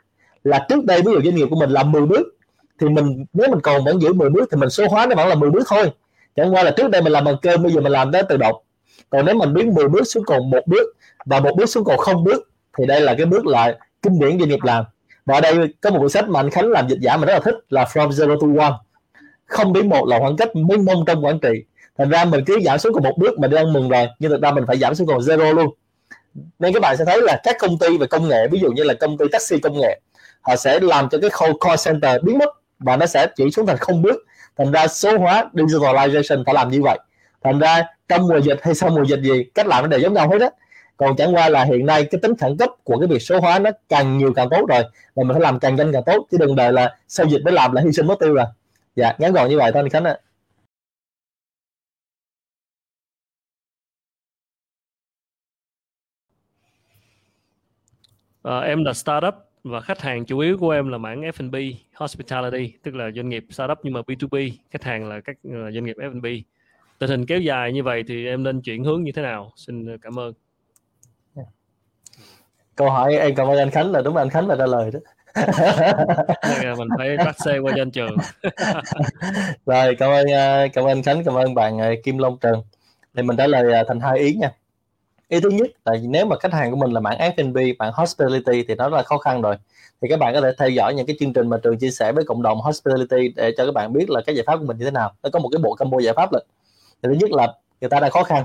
Là 0.45 0.67
trước 0.69 0.85
đây 0.85 1.03
ví 1.03 1.13
dụ 1.13 1.21
doanh 1.23 1.35
nghiệp 1.35 1.47
của 1.51 1.57
mình 1.57 1.71
làm 1.71 1.93
10 1.93 2.07
bước, 2.07 2.27
thì 2.81 2.89
mình, 2.89 3.25
nếu 3.33 3.49
mình 3.51 3.61
còn 3.61 3.85
vẫn 3.85 4.03
giữ 4.03 4.13
10 4.13 4.31
bước 4.31 4.49
thì 4.51 4.57
mình 4.57 4.71
số 4.71 4.89
hóa 4.89 5.07
nó 5.07 5.17
vẫn 5.17 5.29
là 5.29 5.35
10 5.35 5.51
bước 5.51 5.63
thôi. 5.69 5.91
Chẳng 6.37 6.55
qua 6.55 6.63
là 6.63 6.71
trước 6.71 6.91
đây 6.91 7.03
mình 7.03 7.13
làm 7.13 7.25
bằng 7.25 7.37
cơm 7.43 7.63
bây 7.63 7.73
giờ 7.73 7.81
mình 7.81 7.93
làm 7.93 8.13
tới 8.13 8.23
tự 8.23 8.37
động. 8.37 8.57
Còn 9.11 9.27
nếu 9.27 9.35
mình 9.35 9.55
biến 9.55 9.75
10 9.75 9.89
bước 9.89 10.05
xuống 10.05 10.25
còn 10.25 10.51
một 10.51 10.67
bước 10.67 10.97
và 11.25 11.41
một 11.41 11.51
bước 11.57 11.67
xuống 11.67 11.85
cầu 11.85 11.97
không 11.97 12.25
bước, 12.25 12.51
thì 12.79 12.87
đây 12.87 13.01
là 13.01 13.15
cái 13.15 13.27
bước 13.27 13.47
là 13.47 13.79
kinh 14.03 14.19
điển 14.21 14.39
doanh 14.39 14.49
nghiệp 14.49 14.63
làm. 14.63 14.85
Và 15.27 15.35
ở 15.35 15.41
đây 15.41 15.75
có 15.81 15.91
một 15.91 15.99
cuốn 15.99 16.09
sách 16.09 16.29
mà 16.29 16.41
anh 16.41 16.51
Khánh 16.51 16.71
làm 16.71 16.89
dịch 16.89 17.01
giả 17.01 17.17
mà 17.17 17.27
rất 17.27 17.33
là 17.33 17.41
thích, 17.41 17.55
là 17.69 17.85
From 17.85 18.09
Zero 18.09 18.41
to 18.41 18.65
One. 18.65 18.75
Không 19.47 19.73
đến 19.73 19.89
một 19.89 20.09
là 20.09 20.19
khoảng 20.19 20.37
cách 20.37 20.57
mênh 20.57 20.85
mông 20.85 21.05
trong 21.07 21.25
quản 21.25 21.39
trị. 21.41 21.65
Thành 21.99 22.11
ra 22.11 22.25
mình 22.25 22.45
cứ 22.47 22.61
giảm 22.65 22.79
xuống 22.79 22.93
còn 22.93 23.03
một 23.03 23.19
bước 23.19 23.39
mà 23.39 23.49
đang 23.49 23.73
mừng 23.73 23.89
rồi, 23.89 24.09
nhưng 24.19 24.31
thực 24.31 24.43
ra 24.43 24.51
mình 24.51 24.65
phải 24.67 24.79
giảm 24.79 24.95
xuống 24.95 25.07
còn 25.07 25.19
zero 25.19 25.55
luôn. 25.55 25.75
Nên 26.59 26.73
các 26.73 26.83
bạn 26.83 26.97
sẽ 26.97 27.05
thấy 27.05 27.23
là 27.23 27.41
các 27.43 27.57
công 27.59 27.79
ty 27.79 27.99
về 27.99 28.07
công 28.07 28.29
nghệ, 28.29 28.49
ví 28.51 28.61
dụ 28.61 28.73
như 28.73 28.83
là 28.83 28.95
công 28.95 29.19
ty 29.19 29.25
taxi 29.33 29.59
công 29.59 29.81
nghệ, 29.81 30.01
họ 30.41 30.57
sẽ 30.57 30.81
làm 30.81 31.09
cho 31.09 31.19
cái 31.21 31.31
khâu 31.31 31.59
call 31.59 31.77
center 31.85 32.23
biến 32.23 32.39
mất 32.39 32.49
và 32.79 32.97
nó 32.97 33.07
sẽ 33.07 33.27
chỉ 33.37 33.51
xuống 33.51 33.67
thành 33.67 33.77
không 33.77 34.03
bước. 34.03 34.17
Thành 34.59 34.73
ra 34.73 34.87
số 34.89 35.19
hóa 35.19 35.51
digitalization 35.53 36.45
phải 36.45 36.55
làm 36.55 36.71
như 36.71 36.83
vậy. 36.83 36.99
Thành 37.45 37.59
ra 37.59 37.83
trong 38.09 38.29
mùa 38.29 38.41
dịch 38.41 38.59
hay 38.63 38.75
sau 38.75 38.91
mùa 38.91 39.05
dịch 39.05 39.21
gì, 39.21 39.45
cách 39.55 39.67
làm 39.67 39.83
nó 39.83 39.89
đều 39.89 40.01
giống 40.01 40.15
nhau 40.15 40.31
hết 40.31 40.41
á 40.41 40.51
còn 40.99 41.17
chẳng 41.17 41.35
qua 41.35 41.49
là 41.49 41.65
hiện 41.65 41.87
nay 41.87 42.05
cái 42.11 42.21
tính 42.23 42.37
khẩn 42.37 42.57
cấp 42.59 42.71
của 42.85 42.99
cái 42.99 43.09
việc 43.09 43.19
số 43.23 43.41
hóa 43.41 43.59
nó 43.59 43.71
càng 43.89 44.19
nhiều 44.19 44.33
càng 44.37 44.49
tốt 44.51 44.67
rồi. 44.69 44.83
Và 45.15 45.25
mình 45.25 45.33
phải 45.35 45.41
làm 45.41 45.59
càng 45.61 45.77
nhanh 45.77 45.93
càng 45.93 46.03
tốt. 46.07 46.27
Chứ 46.31 46.39
đừng 46.41 46.57
đợi 46.57 46.73
là 46.73 46.97
sau 47.09 47.27
dịch 47.27 47.43
mới 47.45 47.55
làm 47.55 47.73
là 47.73 47.83
hy 47.83 47.93
sinh 47.93 48.07
mất 48.07 48.17
tiêu 48.21 48.35
rồi. 48.35 48.47
Dạ 48.97 49.17
ngắn 49.19 49.33
gọn 49.33 49.49
như 49.51 49.59
vậy 49.59 49.73
thôi 49.73 49.83
anh 49.83 49.91
khánh 49.91 50.05
ạ. 50.05 50.19
À, 58.43 58.59
em 58.61 58.85
là 58.85 58.93
startup 58.93 59.35
và 59.65 59.81
khách 59.81 60.01
hàng 60.01 60.25
chủ 60.25 60.39
yếu 60.39 60.59
của 60.59 60.71
em 60.71 60.89
là 60.89 60.99
mảng 60.99 61.23
F&B 61.23 61.57
hospitality 61.95 62.73
tức 62.83 62.95
là 62.95 63.11
doanh 63.17 63.29
nghiệp 63.29 63.45
startup 63.51 63.79
nhưng 63.83 63.93
mà 63.95 64.01
B2B 64.01 64.51
khách 64.71 64.83
hàng 64.85 65.09
là 65.09 65.21
các 65.21 65.37
là 65.43 65.71
doanh 65.71 65.85
nghiệp 65.85 65.97
F&B 65.97 66.27
tình 66.99 67.11
hình 67.11 67.27
kéo 67.27 67.41
dài 67.41 67.73
như 67.73 67.83
vậy 67.83 68.05
thì 68.09 68.27
em 68.27 68.43
nên 68.43 68.61
chuyển 68.63 68.85
hướng 68.85 69.03
như 69.05 69.13
thế 69.13 69.23
nào? 69.23 69.53
Xin 69.57 69.99
cảm 69.99 70.19
ơn 70.19 70.48
câu 72.79 72.91
hỏi 72.91 73.17
em 73.17 73.35
cảm 73.35 73.47
ơn 73.49 73.59
anh 73.59 73.71
Khánh 73.71 73.93
là 73.93 74.03
đúng 74.03 74.17
là 74.17 74.23
anh 74.23 74.31
Khánh 74.31 74.49
là 74.49 74.57
trả 74.59 74.67
lời 74.67 74.91
đó. 74.91 75.01
Mình 76.77 76.89
phải 76.99 77.17
bắt 77.17 77.37
xe 77.45 77.59
qua 77.59 77.73
trên 77.77 77.91
trường. 77.91 78.17
Rồi 79.67 79.97
cảm 79.99 80.11
ơn 80.11 80.27
ờ, 80.27 80.69
cảm 80.73 80.85
ơn 80.85 80.91
anh 80.91 81.03
Khánh 81.03 81.25
cảm 81.25 81.35
ơn 81.35 81.55
bạn 81.55 81.79
ờ, 81.79 81.95
Kim 82.05 82.19
Long 82.19 82.39
Trần. 82.39 82.63
Thì 83.17 83.23
mình 83.23 83.37
trả 83.37 83.47
lời 83.47 83.73
ờ, 83.73 83.85
thành 83.89 84.01
hai 84.01 84.19
ý 84.19 84.35
nha. 84.35 84.53
Ý 85.29 85.41
thứ 85.41 85.51
nhất 85.51 85.71
là 85.85 85.95
nếu 86.03 86.27
mà 86.27 86.37
khách 86.39 86.53
hàng 86.53 86.71
của 86.71 86.77
mình 86.77 86.91
là 86.91 87.01
mảng 87.01 87.19
F&B 87.19 87.59
mảng 87.79 87.93
hospitality 87.93 88.65
thì 88.69 88.75
nó 88.75 88.89
là 88.89 89.03
khó 89.03 89.19
khăn 89.19 89.43
rồi. 89.43 89.57
Thì 90.03 90.09
các 90.09 90.19
bạn 90.19 90.35
có 90.35 90.41
thể 90.41 90.53
theo 90.59 90.69
dõi 90.69 90.95
những 90.95 91.07
cái 91.07 91.17
chương 91.21 91.33
trình 91.33 91.49
mà 91.49 91.57
trường 91.63 91.79
chia 91.79 91.91
sẻ 91.91 92.13
với 92.13 92.25
cộng 92.25 92.43
đồng 92.43 92.61
hospitality 92.61 93.33
để 93.37 93.53
cho 93.57 93.65
các 93.67 93.73
bạn 93.73 93.93
biết 93.93 94.11
là 94.11 94.21
cái 94.27 94.37
giải 94.37 94.45
pháp 94.47 94.57
của 94.57 94.65
mình 94.65 94.79
như 94.79 94.85
thế 94.85 94.91
nào. 94.91 95.13
Nó 95.23 95.31
có 95.33 95.39
một 95.39 95.49
cái 95.53 95.61
bộ 95.63 95.75
combo 95.75 95.99
giải 95.99 96.15
pháp 96.17 96.31
thì 97.03 97.09
thứ 97.09 97.13
nhất 97.13 97.31
là 97.31 97.55
người 97.81 97.91
ta 97.91 98.01
đang 98.01 98.11
khó 98.11 98.23
khăn 98.23 98.45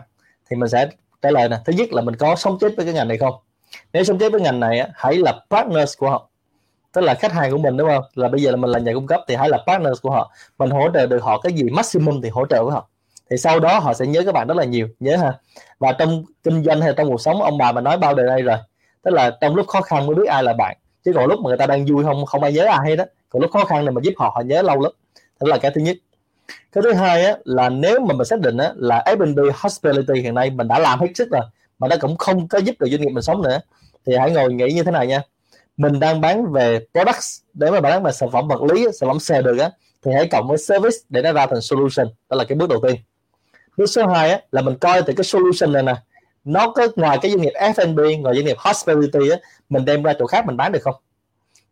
thì 0.50 0.56
mình 0.56 0.70
sẽ 0.70 0.90
trả 1.22 1.32
lời 1.32 1.50
nè. 1.50 1.58
Thứ 1.66 1.74
nhất 1.74 1.94
là 1.94 2.02
mình 2.02 2.16
có 2.16 2.36
sống 2.36 2.58
chết 2.62 2.74
với 2.78 2.86
cái 2.86 2.94
ngành 2.94 3.08
này 3.08 3.18
không 3.18 3.34
nếu 3.94 4.04
sống 4.04 4.18
chết 4.18 4.32
với 4.32 4.42
ngành 4.42 4.60
này 4.60 4.90
hãy 4.94 5.16
là 5.16 5.34
partners 5.50 5.98
của 5.98 6.10
họ. 6.10 6.30
Tức 6.94 7.02
là 7.02 7.14
khách 7.14 7.34
hàng 7.34 7.52
của 7.52 7.58
mình 7.58 7.78
đúng 7.78 7.90
không? 7.90 8.04
Là 8.16 8.28
bây 8.28 8.42
giờ 8.42 8.52
là 8.52 8.58
mình 8.58 8.70
là 8.70 8.80
nhà 8.80 8.94
cung 8.94 9.08
cấp 9.08 9.22
thì 9.28 9.36
hãy 9.36 9.50
là 9.50 9.58
partners 9.68 10.02
của 10.02 10.12
họ. 10.12 10.32
Mình 10.58 10.70
hỗ 10.70 10.88
trợ 10.94 11.06
được 11.06 11.24
họ 11.24 11.40
cái 11.42 11.54
gì 11.54 11.64
maximum 11.64 12.22
thì 12.22 12.30
hỗ 12.30 12.46
trợ 12.46 12.64
với 12.64 12.74
họ. 12.74 12.90
Thì 13.30 13.38
sau 13.38 13.60
đó 13.60 13.80
họ 13.80 13.94
sẽ 13.94 14.06
nhớ 14.06 14.22
các 14.26 14.34
bạn 14.34 14.48
rất 14.48 14.58
là 14.58 14.64
nhiều 14.64 14.88
nhớ 15.00 15.18
ha. 15.18 15.34
Và 15.80 15.92
trong 15.92 16.24
kinh 16.44 16.64
doanh 16.64 16.82
hay 16.82 16.94
trong 16.98 17.10
cuộc 17.10 17.22
sống 17.22 17.42
ông 17.42 17.58
bà 17.58 17.72
mình 17.72 17.84
nói 17.84 17.98
bao 17.98 18.16
đời 18.16 18.28
đây 18.28 18.42
rồi. 18.42 18.58
Tức 19.02 19.12
là 19.12 19.32
trong 19.42 19.56
lúc 19.56 19.68
khó 19.68 19.82
khăn 19.82 20.08
mới 20.08 20.16
biết 20.16 20.28
ai 20.28 20.44
là 20.44 20.54
bạn. 20.54 20.78
Chứ 21.06 21.12
còn 21.16 21.26
lúc 21.26 21.40
mà 21.40 21.48
người 21.48 21.58
ta 21.58 21.66
đang 21.66 21.86
vui 21.86 22.04
không 22.04 22.26
không 22.26 22.44
ai 22.44 22.54
nhớ 22.54 22.66
ai 22.66 22.90
hết 22.90 22.96
đó 22.96 23.06
còn 23.30 23.42
lúc 23.42 23.52
khó 23.52 23.66
khăn 23.66 23.86
này 23.86 23.92
mà 23.92 24.02
giúp 24.04 24.14
họ 24.18 24.32
họ 24.36 24.42
nhớ 24.42 24.62
lâu 24.62 24.82
lắm. 24.82 24.92
Đó 25.40 25.48
là 25.48 25.58
cái 25.58 25.72
thứ 25.76 25.82
nhất. 25.82 25.98
Cái 26.72 26.82
thứ 26.84 26.94
hai 26.94 27.26
á, 27.26 27.36
là 27.44 27.70
nếu 27.70 28.00
mà 28.00 28.14
mình 28.14 28.26
xác 28.26 28.40
định 28.40 28.58
á, 28.58 28.72
là 28.76 29.04
F&B 29.06 29.40
hospitality 29.56 30.22
hiện 30.22 30.36
nay 30.36 30.50
mình 30.50 30.68
đã 30.68 30.80
làm 30.80 31.00
hết 31.00 31.08
sức 31.16 31.30
rồi 31.32 31.42
mà 31.84 31.90
nó 31.90 31.96
cũng 32.02 32.18
không 32.18 32.48
có 32.48 32.58
giúp 32.58 32.76
được 32.80 32.88
doanh 32.92 33.02
nghiệp 33.02 33.10
mình 33.10 33.22
sống 33.22 33.42
nữa. 33.42 33.60
Thì 34.06 34.16
hãy 34.16 34.32
ngồi 34.32 34.54
nghĩ 34.54 34.72
như 34.74 34.84
thế 34.84 34.92
này 34.92 35.08
nha. 35.08 35.22
Mình 35.78 36.00
đang 36.00 36.22
bán 36.22 36.52
về 36.52 36.80
products 36.94 37.42
để 37.54 37.72
mà 37.72 37.82
bán 37.82 38.04
về 38.04 38.12
sản 38.12 38.32
phẩm 38.32 38.48
vật 38.48 38.62
lý 38.64 38.88
sản 38.94 39.10
phẩm 39.10 39.20
xe 39.20 39.42
được 39.42 39.58
á 39.58 39.70
thì 40.04 40.12
hãy 40.14 40.28
cộng 40.32 40.48
với 40.48 40.58
service 40.58 40.98
để 41.10 41.22
nó 41.22 41.32
ra 41.32 41.46
thành 41.46 41.62
solution. 41.62 42.08
Đó 42.30 42.38
là 42.38 42.44
cái 42.44 42.56
bước 42.56 42.70
đầu 42.70 42.80
tiên. 42.84 42.96
Bước 43.78 43.86
số 43.86 44.08
2 44.08 44.30
á, 44.30 44.40
là 44.52 44.62
mình 44.62 44.78
coi 44.78 45.02
từ 45.02 45.14
cái 45.18 45.24
solution 45.24 45.72
này 45.72 45.84
nè. 45.84 45.96
Nó 46.44 46.70
có 46.70 46.88
ngoài 46.96 47.18
cái 47.22 47.32
doanh 47.32 47.42
nghiệp 47.42 47.54
F&B 47.56 48.00
ngoài 48.22 48.36
doanh 48.36 48.46
nghiệp 48.46 48.58
hospitality 48.60 49.30
á, 49.30 49.38
mình 49.70 49.86
đem 49.86 50.04
ra 50.04 50.14
chỗ 50.20 50.28
khác 50.28 50.46
mình 50.46 50.58
bán 50.58 50.72
được 50.72 50.82
không? 50.82 50.96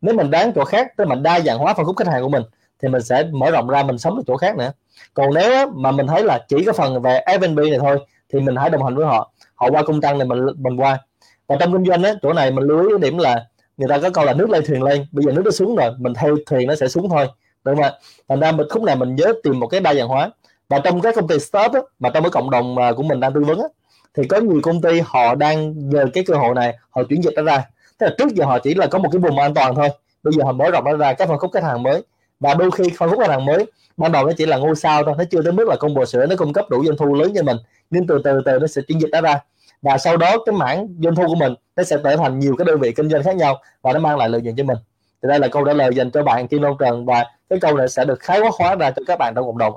Nếu 0.01 0.15
mình 0.15 0.29
bán 0.29 0.51
chỗ 0.55 0.65
khác 0.65 0.87
tức 0.97 1.03
là 1.03 1.15
mình 1.15 1.23
đa 1.23 1.39
dạng 1.39 1.57
hóa 1.57 1.73
phân 1.73 1.85
khúc 1.85 1.97
khách 1.97 2.07
hàng 2.07 2.23
của 2.23 2.29
mình 2.29 2.43
thì 2.81 2.89
mình 2.89 3.01
sẽ 3.01 3.23
mở 3.31 3.51
rộng 3.51 3.67
ra 3.67 3.83
mình 3.83 3.97
sống 3.97 4.15
ở 4.15 4.23
chỗ 4.27 4.37
khác 4.37 4.57
nữa. 4.57 4.71
Còn 5.13 5.33
nếu 5.33 5.69
mà 5.75 5.91
mình 5.91 6.07
thấy 6.07 6.23
là 6.23 6.45
chỉ 6.47 6.65
có 6.65 6.73
phần 6.73 7.01
về 7.01 7.23
F&B 7.25 7.57
này 7.57 7.79
thôi 7.79 7.99
thì 8.33 8.39
mình 8.39 8.55
hãy 8.55 8.69
đồng 8.69 8.83
hành 8.83 8.95
với 8.95 9.05
họ 9.05 9.31
họ 9.61 9.69
qua 9.71 9.83
công 9.83 10.01
tăng 10.01 10.17
này 10.17 10.27
mình 10.27 10.45
mình 10.57 10.77
qua. 10.77 10.99
Và 11.47 11.55
trong 11.59 11.73
kinh 11.73 11.85
doanh 11.85 12.03
á 12.03 12.13
chỗ 12.21 12.33
này 12.33 12.51
mình 12.51 12.63
lưu 12.63 12.81
ý 12.81 12.87
cái 12.89 12.99
điểm 12.99 13.17
là 13.17 13.45
người 13.77 13.89
ta 13.89 13.97
có 13.97 14.09
câu 14.09 14.25
là 14.25 14.33
nước 14.33 14.49
lên 14.49 14.63
thuyền 14.67 14.83
lên 14.83 15.05
bây 15.11 15.25
giờ 15.25 15.31
nước 15.31 15.41
nó 15.45 15.51
xuống 15.51 15.75
rồi 15.75 15.91
mình 15.97 16.13
theo 16.13 16.35
thuyền 16.45 16.67
nó 16.67 16.75
sẽ 16.75 16.87
xuống 16.87 17.09
thôi. 17.09 17.27
Đúng 17.63 17.75
không 17.75 17.83
ạ? 17.83 17.93
Thành 18.29 18.39
ra 18.39 18.51
mình 18.51 18.67
khúc 18.69 18.83
này 18.83 18.95
mình 18.95 19.15
nhớ 19.15 19.33
tìm 19.43 19.59
một 19.59 19.67
cái 19.67 19.79
đa 19.79 19.93
dạng 19.93 20.07
hóa. 20.07 20.29
Và 20.69 20.79
trong 20.79 21.01
các 21.01 21.15
công 21.15 21.27
ty 21.27 21.39
startup 21.39 21.73
á, 21.73 21.81
mà 21.99 22.09
trong 22.09 22.23
cái 22.23 22.31
cộng 22.31 22.49
đồng 22.49 22.75
của 22.95 23.03
mình 23.03 23.19
đang 23.19 23.33
tư 23.33 23.41
vấn 23.41 23.59
á, 23.59 23.67
thì 24.15 24.23
có 24.27 24.37
nhiều 24.37 24.59
công 24.63 24.81
ty 24.81 25.01
họ 25.05 25.35
đang 25.35 25.89
nhờ 25.89 26.05
cái 26.13 26.23
cơ 26.27 26.35
hội 26.35 26.55
này 26.55 26.77
họ 26.89 27.03
chuyển 27.09 27.23
dịch 27.23 27.33
nó 27.35 27.41
ra. 27.41 27.65
Tức 27.97 28.05
là 28.05 28.15
trước 28.17 28.35
giờ 28.35 28.45
họ 28.45 28.59
chỉ 28.59 28.73
là 28.73 28.87
có 28.87 28.99
một 28.99 29.09
cái 29.11 29.19
vùng 29.19 29.39
an 29.39 29.53
toàn 29.53 29.75
thôi. 29.75 29.89
Bây 30.23 30.33
giờ 30.33 30.43
họ 30.43 30.51
mở 30.51 30.71
rộng 30.71 30.83
nó 30.83 30.97
ra 30.97 31.13
các 31.13 31.27
phân 31.27 31.37
khúc 31.37 31.51
khách 31.53 31.63
hàng 31.63 31.83
mới 31.83 32.03
và 32.41 32.53
đôi 32.53 32.71
khi 32.71 32.83
phân 32.97 33.09
khúc 33.09 33.19
khách 33.19 33.29
hàng 33.29 33.45
mới, 33.45 33.65
ban 33.97 34.11
đầu 34.11 34.25
nó 34.25 34.31
chỉ 34.37 34.45
là 34.45 34.57
ngôi 34.57 34.75
sao 34.75 35.03
thôi, 35.03 35.15
nó 35.17 35.23
chưa 35.31 35.41
tới 35.41 35.53
mức 35.53 35.67
là 35.67 35.75
công 35.79 35.93
bò 35.93 36.05
sữa 36.05 36.25
nó 36.25 36.35
cung 36.35 36.53
cấp 36.53 36.65
đủ 36.69 36.85
doanh 36.85 36.97
thu 36.97 37.13
lớn 37.13 37.31
cho 37.35 37.43
mình. 37.43 37.57
Nhưng 37.89 38.07
từ 38.07 38.21
từ 38.23 38.41
từ 38.45 38.59
nó 38.59 38.67
sẽ 38.67 38.81
chuyển 38.87 39.01
dịch 39.01 39.09
nó 39.11 39.21
ra. 39.21 39.39
Và 39.81 39.97
sau 39.97 40.17
đó 40.17 40.37
cái 40.45 40.55
mảng 40.55 40.87
doanh 41.03 41.15
thu 41.15 41.27
của 41.27 41.35
mình, 41.35 41.53
nó 41.75 41.83
sẽ 41.83 41.97
trở 42.03 42.17
thành 42.17 42.39
nhiều 42.39 42.55
cái 42.57 42.65
đơn 42.65 42.79
vị 42.79 42.93
kinh 42.93 43.09
doanh 43.09 43.23
khác 43.23 43.35
nhau 43.35 43.61
và 43.81 43.93
nó 43.93 43.99
mang 43.99 44.17
lại 44.17 44.29
lợi 44.29 44.41
nhuận 44.41 44.55
cho 44.55 44.63
mình. 44.63 44.77
Thì 45.23 45.29
đây 45.29 45.39
là 45.39 45.47
câu 45.47 45.65
trả 45.65 45.73
lời 45.73 45.89
dành 45.95 46.11
cho 46.11 46.23
bạn 46.23 46.47
Kim 46.47 46.61
Long 46.61 46.77
Trần 46.79 47.05
và 47.05 47.25
cái 47.49 47.59
câu 47.59 47.77
này 47.77 47.87
sẽ 47.87 48.05
được 48.05 48.19
khái 48.19 48.39
quát 48.41 48.51
hóa 48.59 48.75
ra 48.75 48.91
cho 48.91 49.01
các 49.07 49.19
bạn 49.19 49.33
trong 49.35 49.45
cộng 49.45 49.57
đồng. 49.57 49.73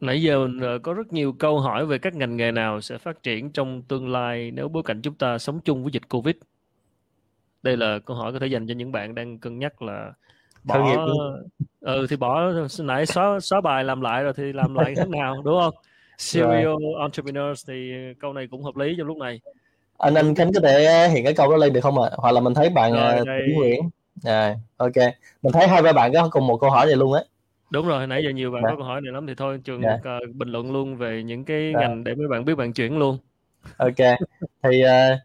Nãy 0.00 0.22
giờ 0.22 0.38
mình 0.38 0.60
ờ, 0.60 0.78
có 0.82 0.94
rất 0.94 1.12
nhiều 1.12 1.32
câu 1.32 1.60
hỏi 1.60 1.86
về 1.86 1.98
các 1.98 2.14
ngành 2.14 2.36
nghề 2.36 2.52
nào 2.52 2.80
sẽ 2.80 2.98
phát 2.98 3.22
triển 3.22 3.50
trong 3.50 3.82
tương 3.82 4.12
lai 4.12 4.50
nếu 4.50 4.68
bối 4.68 4.82
cảnh 4.86 5.02
chúng 5.02 5.14
ta 5.14 5.38
sống 5.38 5.60
chung 5.60 5.82
với 5.82 5.92
dịch 5.92 6.08
Covid. 6.08 6.34
Đây 7.62 7.76
là 7.76 7.98
câu 7.98 8.16
hỏi 8.16 8.32
có 8.32 8.38
thể 8.38 8.46
dành 8.46 8.66
cho 8.66 8.74
những 8.74 8.92
bạn 8.92 9.14
đang 9.14 9.38
cân 9.38 9.58
nhắc 9.58 9.82
là 9.82 10.12
bỏ 10.64 11.06
ừ 11.80 12.06
thì 12.10 12.16
bỏ 12.16 12.52
nãy 12.80 13.06
xóa 13.06 13.40
xóa 13.40 13.60
bài 13.60 13.84
làm 13.84 14.00
lại 14.00 14.22
rồi 14.22 14.32
thì 14.36 14.52
làm 14.52 14.74
lại 14.74 14.94
thế 14.96 15.04
nào 15.04 15.42
đúng 15.44 15.60
không? 15.60 15.74
Serial 16.18 16.76
right. 16.78 16.98
entrepreneurs 17.00 17.68
thì 17.68 17.92
câu 18.20 18.32
này 18.32 18.48
cũng 18.50 18.62
hợp 18.62 18.76
lý 18.76 18.94
trong 18.98 19.06
lúc 19.06 19.16
này. 19.16 19.40
Anh 19.98 20.14
anh 20.14 20.34
Khánh 20.34 20.52
có 20.52 20.60
thể 20.60 21.08
hiện 21.08 21.24
cái 21.24 21.34
câu 21.34 21.50
đó 21.50 21.56
lên 21.56 21.72
được 21.72 21.80
không 21.80 22.02
ạ? 22.02 22.08
À? 22.12 22.16
Hoặc 22.16 22.32
là 22.32 22.40
mình 22.40 22.54
thấy 22.54 22.70
bạn 22.70 22.92
rồi, 22.92 23.20
uh, 23.20 23.56
Nguyễn. 23.56 23.90
À, 24.24 24.56
ok. 24.76 24.96
Mình 25.42 25.52
thấy 25.52 25.68
hai 25.68 25.82
ba 25.82 25.92
bạn 25.92 26.12
có 26.12 26.28
cùng 26.30 26.46
một 26.46 26.56
câu 26.56 26.70
hỏi 26.70 26.86
này 26.86 26.96
luôn 26.96 27.12
á 27.12 27.20
đúng 27.70 27.88
rồi 27.88 28.06
nãy 28.06 28.24
giờ 28.24 28.30
nhiều 28.30 28.50
bạn 28.50 28.62
dạ. 28.62 28.70
có 28.70 28.76
câu 28.76 28.84
hỏi 28.84 29.00
này 29.00 29.12
lắm 29.12 29.26
thì 29.26 29.34
thôi 29.36 29.60
trường 29.64 29.82
dạ. 29.82 29.94
uh, 29.94 30.34
bình 30.34 30.48
luận 30.48 30.72
luôn 30.72 30.96
về 30.96 31.22
những 31.22 31.44
cái 31.44 31.72
dạ. 31.74 31.80
ngành 31.80 32.04
để 32.04 32.14
mấy 32.14 32.28
bạn 32.28 32.44
biết 32.44 32.54
bạn 32.54 32.72
chuyển 32.72 32.98
luôn 32.98 33.18
ok 33.76 34.18
thì 34.62 34.82
uh, 34.84 35.18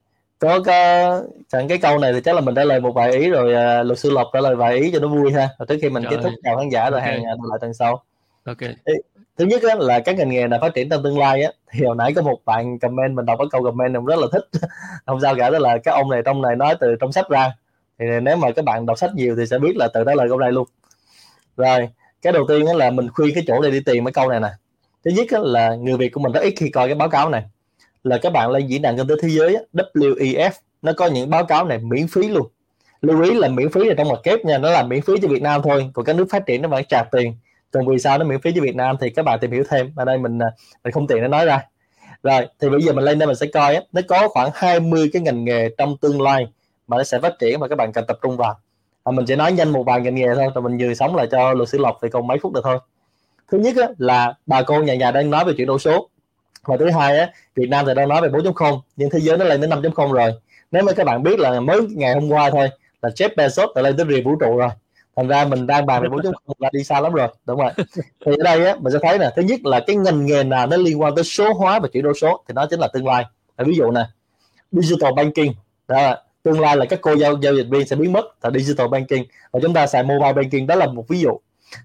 có 0.46 0.60
có 0.66 1.22
chẳng 1.50 1.68
cái 1.68 1.78
câu 1.78 1.98
này 1.98 2.14
thì 2.14 2.22
chắc 2.22 2.36
là 2.36 2.42
mình 2.42 2.56
đã 2.56 2.64
lời 2.64 2.80
một 2.80 2.92
vài 2.92 3.12
ý 3.12 3.30
rồi 3.30 3.46
uh, 3.82 3.86
luật 3.86 4.00
sư 4.00 4.10
lộc 4.10 4.28
trả 4.34 4.42
lời 4.42 4.56
vài 4.56 4.78
ý 4.78 4.92
cho 4.92 5.00
nó 5.00 5.08
vui 5.08 5.34
ha. 5.34 5.50
Rồi 5.60 5.66
trước 5.70 5.78
khi 5.82 5.90
mình 5.90 6.04
Trời 6.04 6.12
kết 6.12 6.24
thúc 6.24 6.34
chào 6.44 6.58
khán 6.58 6.70
giả 6.70 6.90
rồi 6.90 7.00
okay. 7.00 7.14
hẹn 7.14 7.24
lại 7.24 7.58
tuần 7.62 7.74
sau. 7.74 8.04
Ok. 8.46 8.58
Thứ 9.38 9.46
nhất 9.46 9.64
á, 9.64 9.75
là 9.75 10.00
các 10.00 10.18
ngành 10.18 10.30
nghề 10.30 10.48
nào 10.48 10.60
phát 10.62 10.74
triển 10.74 10.90
trong 10.90 11.04
tương 11.04 11.20
lai 11.20 11.44
á 11.44 11.52
thì 11.72 11.86
hồi 11.86 11.96
nãy 11.96 12.14
có 12.14 12.22
một 12.22 12.40
bạn 12.46 12.80
comment 12.80 13.16
mình 13.16 13.25
đọc 13.25 13.40
cái 13.40 13.48
câu 13.52 13.64
comment 13.64 13.94
này 13.94 14.02
rất 14.08 14.20
là 14.20 14.28
thích. 14.32 14.46
Không 15.06 15.22
sao 15.22 15.36
cả 15.36 15.50
đó 15.50 15.60
là 15.60 15.78
các 15.78 15.92
ông 15.92 16.10
này 16.10 16.22
trong 16.25 16.42
này 16.42 16.56
nói 16.56 16.75
từ 16.80 16.96
trong 17.00 17.12
sách 17.12 17.30
ra. 17.30 17.54
Thì 18.00 18.06
nếu 18.22 18.36
mà 18.38 18.52
các 18.52 18.66
bạn 18.66 18.86
đọc 18.86 18.98
sách 18.98 19.12
nhiều 19.16 19.36
thì 19.36 19.46
sẽ 19.46 19.60
biết 19.60 19.75
là 19.75 19.88
từ 19.94 20.04
đó 20.04 20.14
lời 20.16 20.30
câu 20.30 20.40
này 20.40 20.52
luôn. 20.52 20.68
Rồi 21.58 21.90
cái 22.22 22.34
đầu 22.34 22.46
tiên 22.48 22.75
là 22.75 22.92
mình 22.92 23.10
khuyên 23.14 23.36
cái 23.36 23.44
chỗ 23.48 23.62
để 23.62 23.72
đi 23.72 23.80
tìm 23.80 24.06
cái 24.06 24.12
câu 24.12 24.30
này 24.30 24.40
nè. 24.40 24.50
Thứ 25.06 25.12
nhất 25.12 25.28
là 25.32 25.75
người 25.75 25.98
việt 25.98 26.10
của 26.10 26.20
mình 26.22 26.32
rất 26.32 26.42
ít 26.42 26.54
khi 26.58 26.70
coi 26.70 26.88
cái 26.88 26.96
báo 26.96 27.10
cáo 27.10 27.30
này 27.30 27.44
là 28.06 28.18
các 28.18 28.34
bạn 28.34 28.52
lên 28.52 28.68
diễn 28.68 28.82
đàn 28.82 28.98
kinh 28.98 29.08
tế 29.08 29.16
thế 29.22 29.30
giới 29.30 29.58
WEF 29.74 30.52
nó 30.82 30.94
có 30.98 31.08
những 31.08 31.30
báo 31.30 31.46
cáo 31.46 31.66
này 31.66 31.78
miễn 31.78 32.08
phí 32.08 32.28
luôn. 32.28 32.48
Lưu 33.02 33.22
ý 33.22 33.34
là 33.34 33.48
miễn 33.48 33.72
phí 33.72 33.84
là 33.84 33.94
trong 33.98 34.10
mặt 34.10 34.20
kép 34.24 34.46
nha 34.46 34.58
nó 34.58 34.72
là 34.72 34.84
miễn 34.84 35.02
phí 35.02 35.14
cho 35.22 35.28
Việt 35.28 35.42
Nam 35.42 35.62
thôi 35.64 35.90
còn 35.94 36.06
các 36.06 36.16
nước 36.16 36.28
phát 36.30 36.46
triển 36.46 36.62
nó 36.62 36.70
vẫn 36.70 36.84
trả 36.90 37.04
tiền. 37.12 37.36
Còn 37.72 37.88
vì 37.88 38.00
sao 38.00 38.18
nó 38.18 38.26
miễn 38.26 38.42
phí 38.42 38.52
cho 38.56 38.62
Việt 38.62 38.76
Nam 38.76 38.96
thì 39.02 39.10
các 39.10 39.26
bạn 39.26 39.40
tìm 39.40 39.52
hiểu 39.52 39.64
thêm. 39.70 39.92
Ở 39.96 40.06
đây 40.06 40.18
mình 40.18 40.40
à, 40.40 40.48
mình 40.84 40.92
không 40.92 41.08
tiện 41.08 41.22
để 41.22 41.28
nói 41.28 41.46
ra. 41.46 41.62
Rồi 42.24 42.48
thì 42.60 42.70
bây 42.70 42.82
giờ 42.82 42.94
mình 42.94 43.04
lên 43.04 43.20
đây 43.20 43.28
mình 43.28 43.36
sẽ 43.36 43.48
coi 43.54 43.76
á 43.76 43.82
nó 43.92 44.02
có 44.08 44.28
khoảng 44.28 44.50
20 44.54 45.10
cái 45.14 45.22
ngành 45.22 45.46
nghề 45.46 45.70
trong 45.78 45.98
tương 45.98 46.22
lai 46.22 46.48
mà 46.88 46.98
nó 46.98 47.04
sẽ 47.04 47.20
phát 47.20 47.34
triển 47.40 47.60
và 47.60 47.68
các 47.68 47.76
bạn 47.76 47.92
cần 47.94 48.06
tập 48.08 48.20
trung 48.22 48.38
vào. 48.38 48.60
À, 49.04 49.12
mình 49.12 49.26
sẽ 49.26 49.36
nói 49.36 49.52
nhanh 49.52 49.70
một 49.70 49.84
vài 49.84 50.02
ngành 50.02 50.16
nghề 50.16 50.36
thôi 50.36 50.48
rồi 50.56 50.62
mình 50.62 50.78
vừa 50.78 50.94
sống 50.94 51.16
lại 51.16 51.28
cho 51.32 51.54
luật 51.54 51.70
sư 51.70 51.78
lộc 51.78 51.98
thì 52.02 52.10
còn 52.10 52.28
mấy 52.28 52.38
phút 52.42 52.54
được 52.54 52.62
thôi. 52.64 52.80
Thứ 53.52 53.58
nhất 53.58 53.76
á, 53.78 53.88
là 53.98 54.34
bà 54.46 54.62
con 54.62 54.86
nhà 54.86 54.96
nhà 54.96 55.12
đang 55.12 55.30
nói 55.30 55.46
về 55.46 55.54
chuyển 55.58 55.68
đổi 55.68 55.80
số 55.80 56.10
và 56.66 56.78
thứ 56.78 56.90
hai 56.90 57.18
á, 57.18 57.32
Việt 57.56 57.70
Nam 57.70 57.86
thì 57.88 57.94
đang 57.94 58.10
nói 58.10 58.22
về 58.22 58.30
4.0 58.30 58.80
nhưng 58.96 59.10
thế 59.10 59.20
giới 59.20 59.38
nó 59.38 59.46
lên 59.46 59.62
đến 59.62 59.70
5.0 59.70 60.12
rồi. 60.12 60.32
Nếu 60.72 60.84
mà 60.84 60.92
các 60.94 61.04
bạn 61.04 61.24
biết 61.24 61.40
là 61.40 61.60
mới 61.60 61.82
ngày 61.90 62.14
hôm 62.14 62.30
qua 62.30 62.50
thôi 62.50 62.70
là 63.02 63.10
Jeff 63.10 63.30
Bezos 63.36 63.74
đã 63.76 63.82
lên 63.82 63.98
tới 63.98 64.06
rìa 64.10 64.22
vũ 64.22 64.36
trụ 64.40 64.58
rồi. 64.58 64.70
Thành 65.16 65.28
ra 65.28 65.46
mình 65.46 65.68
đang 65.68 65.86
bàn 65.86 66.02
về 66.04 66.10
4.0 66.10 66.32
là 66.60 66.70
đi 66.74 66.84
xa 66.84 67.00
lắm 67.00 67.14
rồi 67.14 67.28
đúng 67.46 67.62
ạ? 67.62 67.74
Thì 68.26 68.32
ở 68.32 68.44
đây 68.44 68.66
á, 68.66 68.76
mình 68.80 68.94
sẽ 68.94 69.00
thấy 69.02 69.20
nè 69.20 69.30
thứ 69.36 69.42
nhất 69.42 69.60
là 69.64 69.80
cái 69.88 69.96
ngành 69.96 70.26
nghề 70.26 70.44
nào 70.44 70.68
nó 70.68 70.78
liên 70.78 71.02
quan 71.02 71.16
tới 71.16 71.24
số 71.24 71.54
hóa 71.54 71.80
và 71.80 71.88
chuyển 71.94 72.04
đổi 72.04 72.14
số 72.22 72.44
thì 72.48 72.54
nó 72.54 72.66
chính 72.70 72.80
là 72.80 72.88
tương 72.94 73.08
lai. 73.08 73.26
Ví 73.58 73.76
dụ 73.76 73.92
nè 73.92 74.06
digital 74.72 75.14
banking 75.16 75.54
đó 75.88 76.16
tương 76.44 76.60
lai 76.60 76.78
là 76.78 76.86
các 76.86 77.00
cô 77.02 77.14
giao 77.16 77.38
giao 77.42 77.56
dịch 77.56 77.68
viên 77.70 77.88
sẽ 77.88 77.96
biến 77.96 78.14
mất 78.14 78.26
tại 78.42 78.52
digital 78.56 78.88
banking. 78.88 79.24
Và 79.52 79.60
chúng 79.64 79.74
ta 79.74 79.88
xài 79.88 80.04
mobile 80.04 80.34
banking 80.34 80.68
đó 80.68 80.76
là 80.76 80.86
một 80.86 81.08
ví 81.08 81.20
dụ 81.20 81.40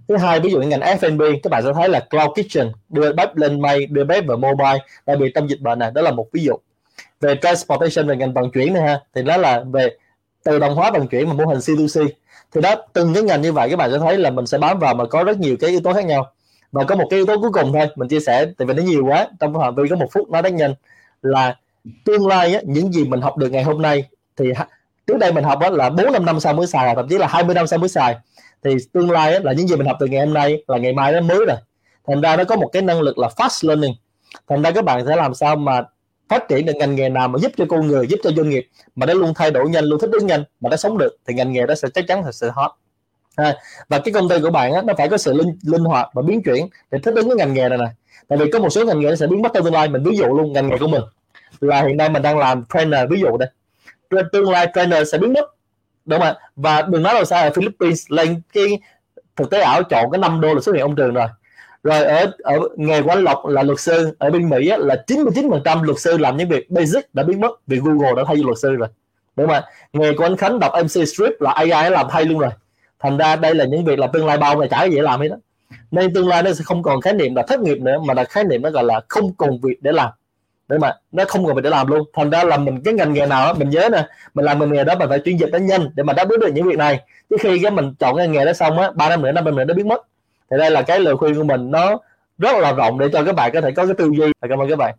thứ 0.08 0.16
hai 0.16 0.40
ví 0.40 0.50
dụ 0.50 0.60
như 0.60 0.68
ngành 0.68 0.80
F&B 0.80 1.22
các 1.42 1.50
bạn 1.50 1.62
sẽ 1.62 1.72
thấy 1.74 1.88
là 1.88 2.00
cloud 2.00 2.30
kitchen 2.32 2.72
đưa 2.88 3.12
bếp 3.12 3.36
lên 3.36 3.60
mây 3.60 3.86
đưa 3.86 4.04
bếp 4.04 4.26
vào 4.26 4.36
mobile 4.36 4.78
đặc 5.06 5.18
biệt 5.18 5.32
trong 5.34 5.50
dịch 5.50 5.60
bệnh 5.60 5.78
này 5.78 5.90
đó 5.94 6.02
là 6.02 6.10
một 6.10 6.26
ví 6.32 6.42
dụ. 6.42 6.52
Về 7.20 7.34
transportation 7.42 8.08
về 8.08 8.16
ngành 8.16 8.34
vận 8.34 8.50
chuyển 8.50 8.74
này 8.74 8.82
ha 8.82 9.00
thì 9.14 9.22
đó 9.22 9.36
là 9.36 9.64
về 9.72 9.88
tự 10.44 10.58
động 10.58 10.74
hóa 10.74 10.90
vận 10.90 11.06
chuyển 11.06 11.28
mà 11.28 11.34
mô 11.34 11.44
hình 11.44 11.58
C2C 11.58 12.08
thì 12.52 12.60
đó 12.60 12.74
từng 12.92 13.14
cái 13.14 13.22
ngành 13.22 13.42
như 13.42 13.52
vậy 13.52 13.70
các 13.70 13.76
bạn 13.76 13.90
sẽ 13.92 13.98
thấy 13.98 14.18
là 14.18 14.30
mình 14.30 14.46
sẽ 14.46 14.58
bám 14.58 14.78
vào 14.78 14.94
mà 14.94 15.04
có 15.04 15.24
rất 15.24 15.38
nhiều 15.38 15.56
cái 15.60 15.70
yếu 15.70 15.80
tố 15.80 15.92
khác 15.92 16.04
nhau. 16.04 16.32
Và 16.72 16.84
có 16.84 16.94
một 16.96 17.06
cái 17.10 17.18
yếu 17.18 17.26
tố 17.26 17.40
cuối 17.40 17.50
cùng 17.52 17.72
thôi 17.72 17.86
mình 17.96 18.08
chia 18.08 18.20
sẻ 18.20 18.46
tại 18.58 18.66
vì 18.66 18.74
nó 18.74 18.82
nhiều 18.82 19.04
quá 19.06 19.28
trong 19.40 19.54
phạm 19.54 19.74
vi 19.74 19.82
có 19.90 19.96
một 19.96 20.08
phút 20.12 20.30
nói 20.30 20.42
đánh 20.42 20.56
nhanh 20.56 20.74
là 21.22 21.56
tương 22.04 22.26
lai 22.26 22.54
á, 22.54 22.60
những 22.64 22.92
gì 22.92 23.04
mình 23.04 23.20
học 23.20 23.36
được 23.36 23.52
ngày 23.52 23.62
hôm 23.62 23.82
nay 23.82 24.04
thì 24.36 24.52
trước 25.06 25.18
đây 25.18 25.32
mình 25.32 25.44
học 25.44 25.60
á, 25.60 25.70
là 25.70 25.90
bốn 25.90 26.12
năm 26.12 26.24
năm 26.24 26.40
sau 26.40 26.54
mới 26.54 26.66
xài 26.66 26.94
thậm 26.94 27.08
chí 27.08 27.18
là 27.18 27.26
20 27.26 27.54
năm 27.54 27.66
sau 27.66 27.78
mới 27.78 27.88
xài 27.88 28.16
thì 28.64 28.76
tương 28.92 29.10
lai 29.10 29.40
là 29.40 29.52
những 29.52 29.68
gì 29.68 29.76
mình 29.76 29.86
học 29.86 29.96
từ 30.00 30.06
ngày 30.06 30.26
hôm 30.26 30.34
nay 30.34 30.64
là 30.68 30.78
ngày 30.78 30.92
mai 30.92 31.12
nó 31.12 31.20
mới 31.20 31.38
rồi. 31.46 31.56
Thành 32.06 32.20
ra 32.20 32.36
nó 32.36 32.44
có 32.44 32.56
một 32.56 32.68
cái 32.72 32.82
năng 32.82 33.00
lực 33.00 33.18
là 33.18 33.28
fast 33.36 33.68
learning. 33.68 33.94
Thành 34.48 34.62
ra 34.62 34.70
các 34.70 34.84
bạn 34.84 35.06
sẽ 35.06 35.16
làm 35.16 35.34
sao 35.34 35.56
mà 35.56 35.84
phát 36.28 36.48
triển 36.48 36.66
được 36.66 36.72
ngành 36.76 36.94
nghề 36.94 37.08
nào 37.08 37.28
mà 37.28 37.38
giúp 37.38 37.52
cho 37.56 37.64
con 37.68 37.86
người 37.86 38.06
giúp 38.06 38.20
cho 38.22 38.30
doanh 38.30 38.48
nghiệp 38.48 38.68
mà 38.96 39.06
nó 39.06 39.14
luôn 39.14 39.32
thay 39.34 39.50
đổi 39.50 39.68
nhanh 39.68 39.84
luôn 39.84 40.00
thích 40.00 40.10
ứng 40.12 40.26
nhanh 40.26 40.44
mà 40.60 40.70
nó 40.70 40.76
sống 40.76 40.98
được 40.98 41.16
thì 41.26 41.34
ngành 41.34 41.52
nghề 41.52 41.66
đó 41.66 41.74
sẽ 41.74 41.88
chắc 41.94 42.04
chắn 42.08 42.24
là 42.24 42.32
sẽ 42.32 42.46
hot. 42.54 42.70
À, 43.36 43.56
và 43.88 43.98
cái 43.98 44.12
công 44.12 44.28
ty 44.28 44.36
của 44.42 44.50
bạn 44.50 44.72
á, 44.72 44.82
nó 44.82 44.94
phải 44.98 45.08
có 45.08 45.16
sự 45.16 45.32
linh, 45.32 45.58
linh 45.62 45.84
hoạt 45.84 46.08
và 46.14 46.22
biến 46.22 46.42
chuyển 46.42 46.68
để 46.90 46.98
thích 47.02 47.14
ứng 47.14 47.28
với 47.28 47.36
ngành 47.36 47.54
nghề 47.54 47.68
này 47.68 47.78
này 47.78 47.88
tại 48.28 48.38
vì 48.38 48.50
có 48.50 48.58
một 48.58 48.70
số 48.70 48.84
ngành 48.84 49.00
nghề 49.00 49.08
nó 49.08 49.16
sẽ 49.16 49.26
biến 49.26 49.42
mất 49.42 49.48
trong 49.54 49.64
tương 49.64 49.74
lai. 49.74 49.88
Mình 49.88 50.02
ví 50.02 50.16
dụ 50.16 50.26
luôn 50.26 50.52
ngành 50.52 50.68
nghề 50.68 50.78
của 50.78 50.88
mình 50.88 51.02
là 51.60 51.82
hiện 51.82 51.96
nay 51.96 52.08
mình 52.08 52.22
đang 52.22 52.38
làm 52.38 52.64
trainer 52.74 53.00
ví 53.10 53.20
dụ 53.20 53.36
đây. 53.36 53.48
Tương 54.32 54.50
lai 54.50 54.68
trainer 54.74 55.12
sẽ 55.12 55.18
biến 55.18 55.32
mất 55.32 55.54
đúng 56.10 56.20
không 56.20 56.28
ạ 56.28 56.34
và 56.56 56.82
đừng 56.82 57.02
nói 57.02 57.14
đâu 57.14 57.24
xa 57.24 57.40
ở 57.40 57.50
Philippines 57.50 58.04
lên 58.08 58.40
cái 58.52 58.80
thực 59.36 59.50
tế 59.50 59.60
ảo 59.60 59.82
chọn 59.82 60.10
cái 60.10 60.18
5 60.18 60.40
đô 60.40 60.54
là 60.54 60.60
xuất 60.60 60.74
hiện 60.74 60.82
ông 60.82 60.96
trường 60.96 61.14
rồi. 61.14 61.26
Rồi 61.82 62.04
ở 62.04 62.32
ở 62.42 62.58
nghề 62.76 63.02
của 63.02 63.10
anh 63.10 63.24
Lộc 63.24 63.46
là 63.46 63.62
luật 63.62 63.80
sư 63.80 64.16
ở 64.18 64.30
bên 64.30 64.48
Mỹ 64.48 64.68
á, 64.68 64.76
là 64.76 64.96
99% 65.06 65.82
luật 65.82 65.98
sư 65.98 66.18
làm 66.18 66.36
những 66.36 66.48
việc 66.48 66.70
basic 66.70 67.14
đã 67.14 67.22
biến 67.22 67.40
mất 67.40 67.66
vì 67.66 67.78
Google 67.78 68.12
đã 68.16 68.22
thay 68.26 68.36
luật 68.36 68.58
sư 68.58 68.70
rồi. 68.70 68.88
Đúng 69.36 69.46
không 69.46 69.54
ạ 69.54 69.64
nghề 69.92 70.12
của 70.12 70.24
anh 70.24 70.36
Khánh 70.36 70.58
đọc 70.58 70.72
MC 70.84 71.08
Strip 71.08 71.40
là 71.40 71.50
AI 71.50 71.90
làm 71.90 72.06
thay 72.10 72.24
luôn 72.24 72.38
rồi. 72.38 72.50
Thành 72.98 73.18
ra 73.18 73.36
đây 73.36 73.54
là 73.54 73.64
những 73.64 73.84
việc 73.84 73.98
là 73.98 74.06
tương 74.06 74.26
lai 74.26 74.38
bao 74.38 74.60
là 74.60 74.66
chả 74.66 74.84
dễ 74.84 75.02
làm 75.02 75.20
hết 75.20 75.28
đó 75.28 75.36
nên 75.90 76.14
tương 76.14 76.28
lai 76.28 76.42
nó 76.42 76.52
sẽ 76.52 76.64
không 76.64 76.82
còn 76.82 77.00
khái 77.00 77.12
niệm 77.12 77.34
là 77.34 77.42
thất 77.48 77.60
nghiệp 77.60 77.78
nữa 77.78 77.98
mà 78.06 78.14
là 78.14 78.24
khái 78.24 78.44
niệm 78.44 78.62
nó 78.62 78.70
gọi 78.70 78.84
là 78.84 79.00
không 79.08 79.34
còn 79.34 79.60
việc 79.60 79.82
để 79.82 79.92
làm 79.92 80.10
để 80.70 80.78
mà 80.78 80.92
nó 81.12 81.24
không 81.28 81.46
còn 81.46 81.54
mình 81.54 81.64
để 81.64 81.70
làm 81.70 81.86
luôn. 81.86 82.08
Thành 82.14 82.30
ra 82.30 82.44
là 82.44 82.56
mình 82.56 82.82
cái 82.84 82.94
ngành 82.94 83.12
nghề 83.12 83.26
nào 83.26 83.46
đó, 83.46 83.52
mình 83.58 83.70
nhớ 83.70 83.88
nè 83.92 84.06
mình 84.34 84.44
làm 84.44 84.58
ngành 84.58 84.72
nghề 84.72 84.84
đó 84.84 84.94
mình 84.98 85.08
phải 85.08 85.20
chuyên 85.24 85.36
dịch 85.36 85.48
nó 85.52 85.58
nhanh 85.58 85.90
để 85.94 86.02
mà 86.02 86.12
đáp 86.12 86.28
ứng 86.28 86.40
được 86.40 86.52
những 86.54 86.68
việc 86.68 86.78
này. 86.78 87.00
Chứ 87.30 87.36
khi 87.40 87.58
cái 87.62 87.70
mình 87.70 87.94
chọn 87.98 88.16
ngành 88.16 88.32
nghề 88.32 88.44
đó 88.44 88.52
xong 88.52 88.78
á 88.78 88.90
ba 88.94 89.08
năm 89.08 89.22
nữa 89.22 89.32
năm 89.32 89.44
năm 89.44 89.56
nữa 89.56 89.64
nó 89.64 89.74
biến 89.74 89.88
mất. 89.88 90.02
Thì 90.50 90.56
đây 90.58 90.70
là 90.70 90.82
cái 90.82 91.00
lời 91.00 91.16
khuyên 91.16 91.34
của 91.34 91.44
mình. 91.44 91.70
Nó 91.70 91.98
rất 92.38 92.58
là 92.58 92.72
rộng 92.72 92.98
để 92.98 93.08
cho 93.12 93.24
các 93.24 93.34
bạn 93.34 93.50
có 93.54 93.60
thể 93.60 93.70
có 93.70 93.86
cái 93.86 93.94
tư 93.98 94.10
duy. 94.18 94.32
Cảm 94.48 94.58
ơn 94.58 94.68
các 94.68 94.76
bạn. 94.76 94.94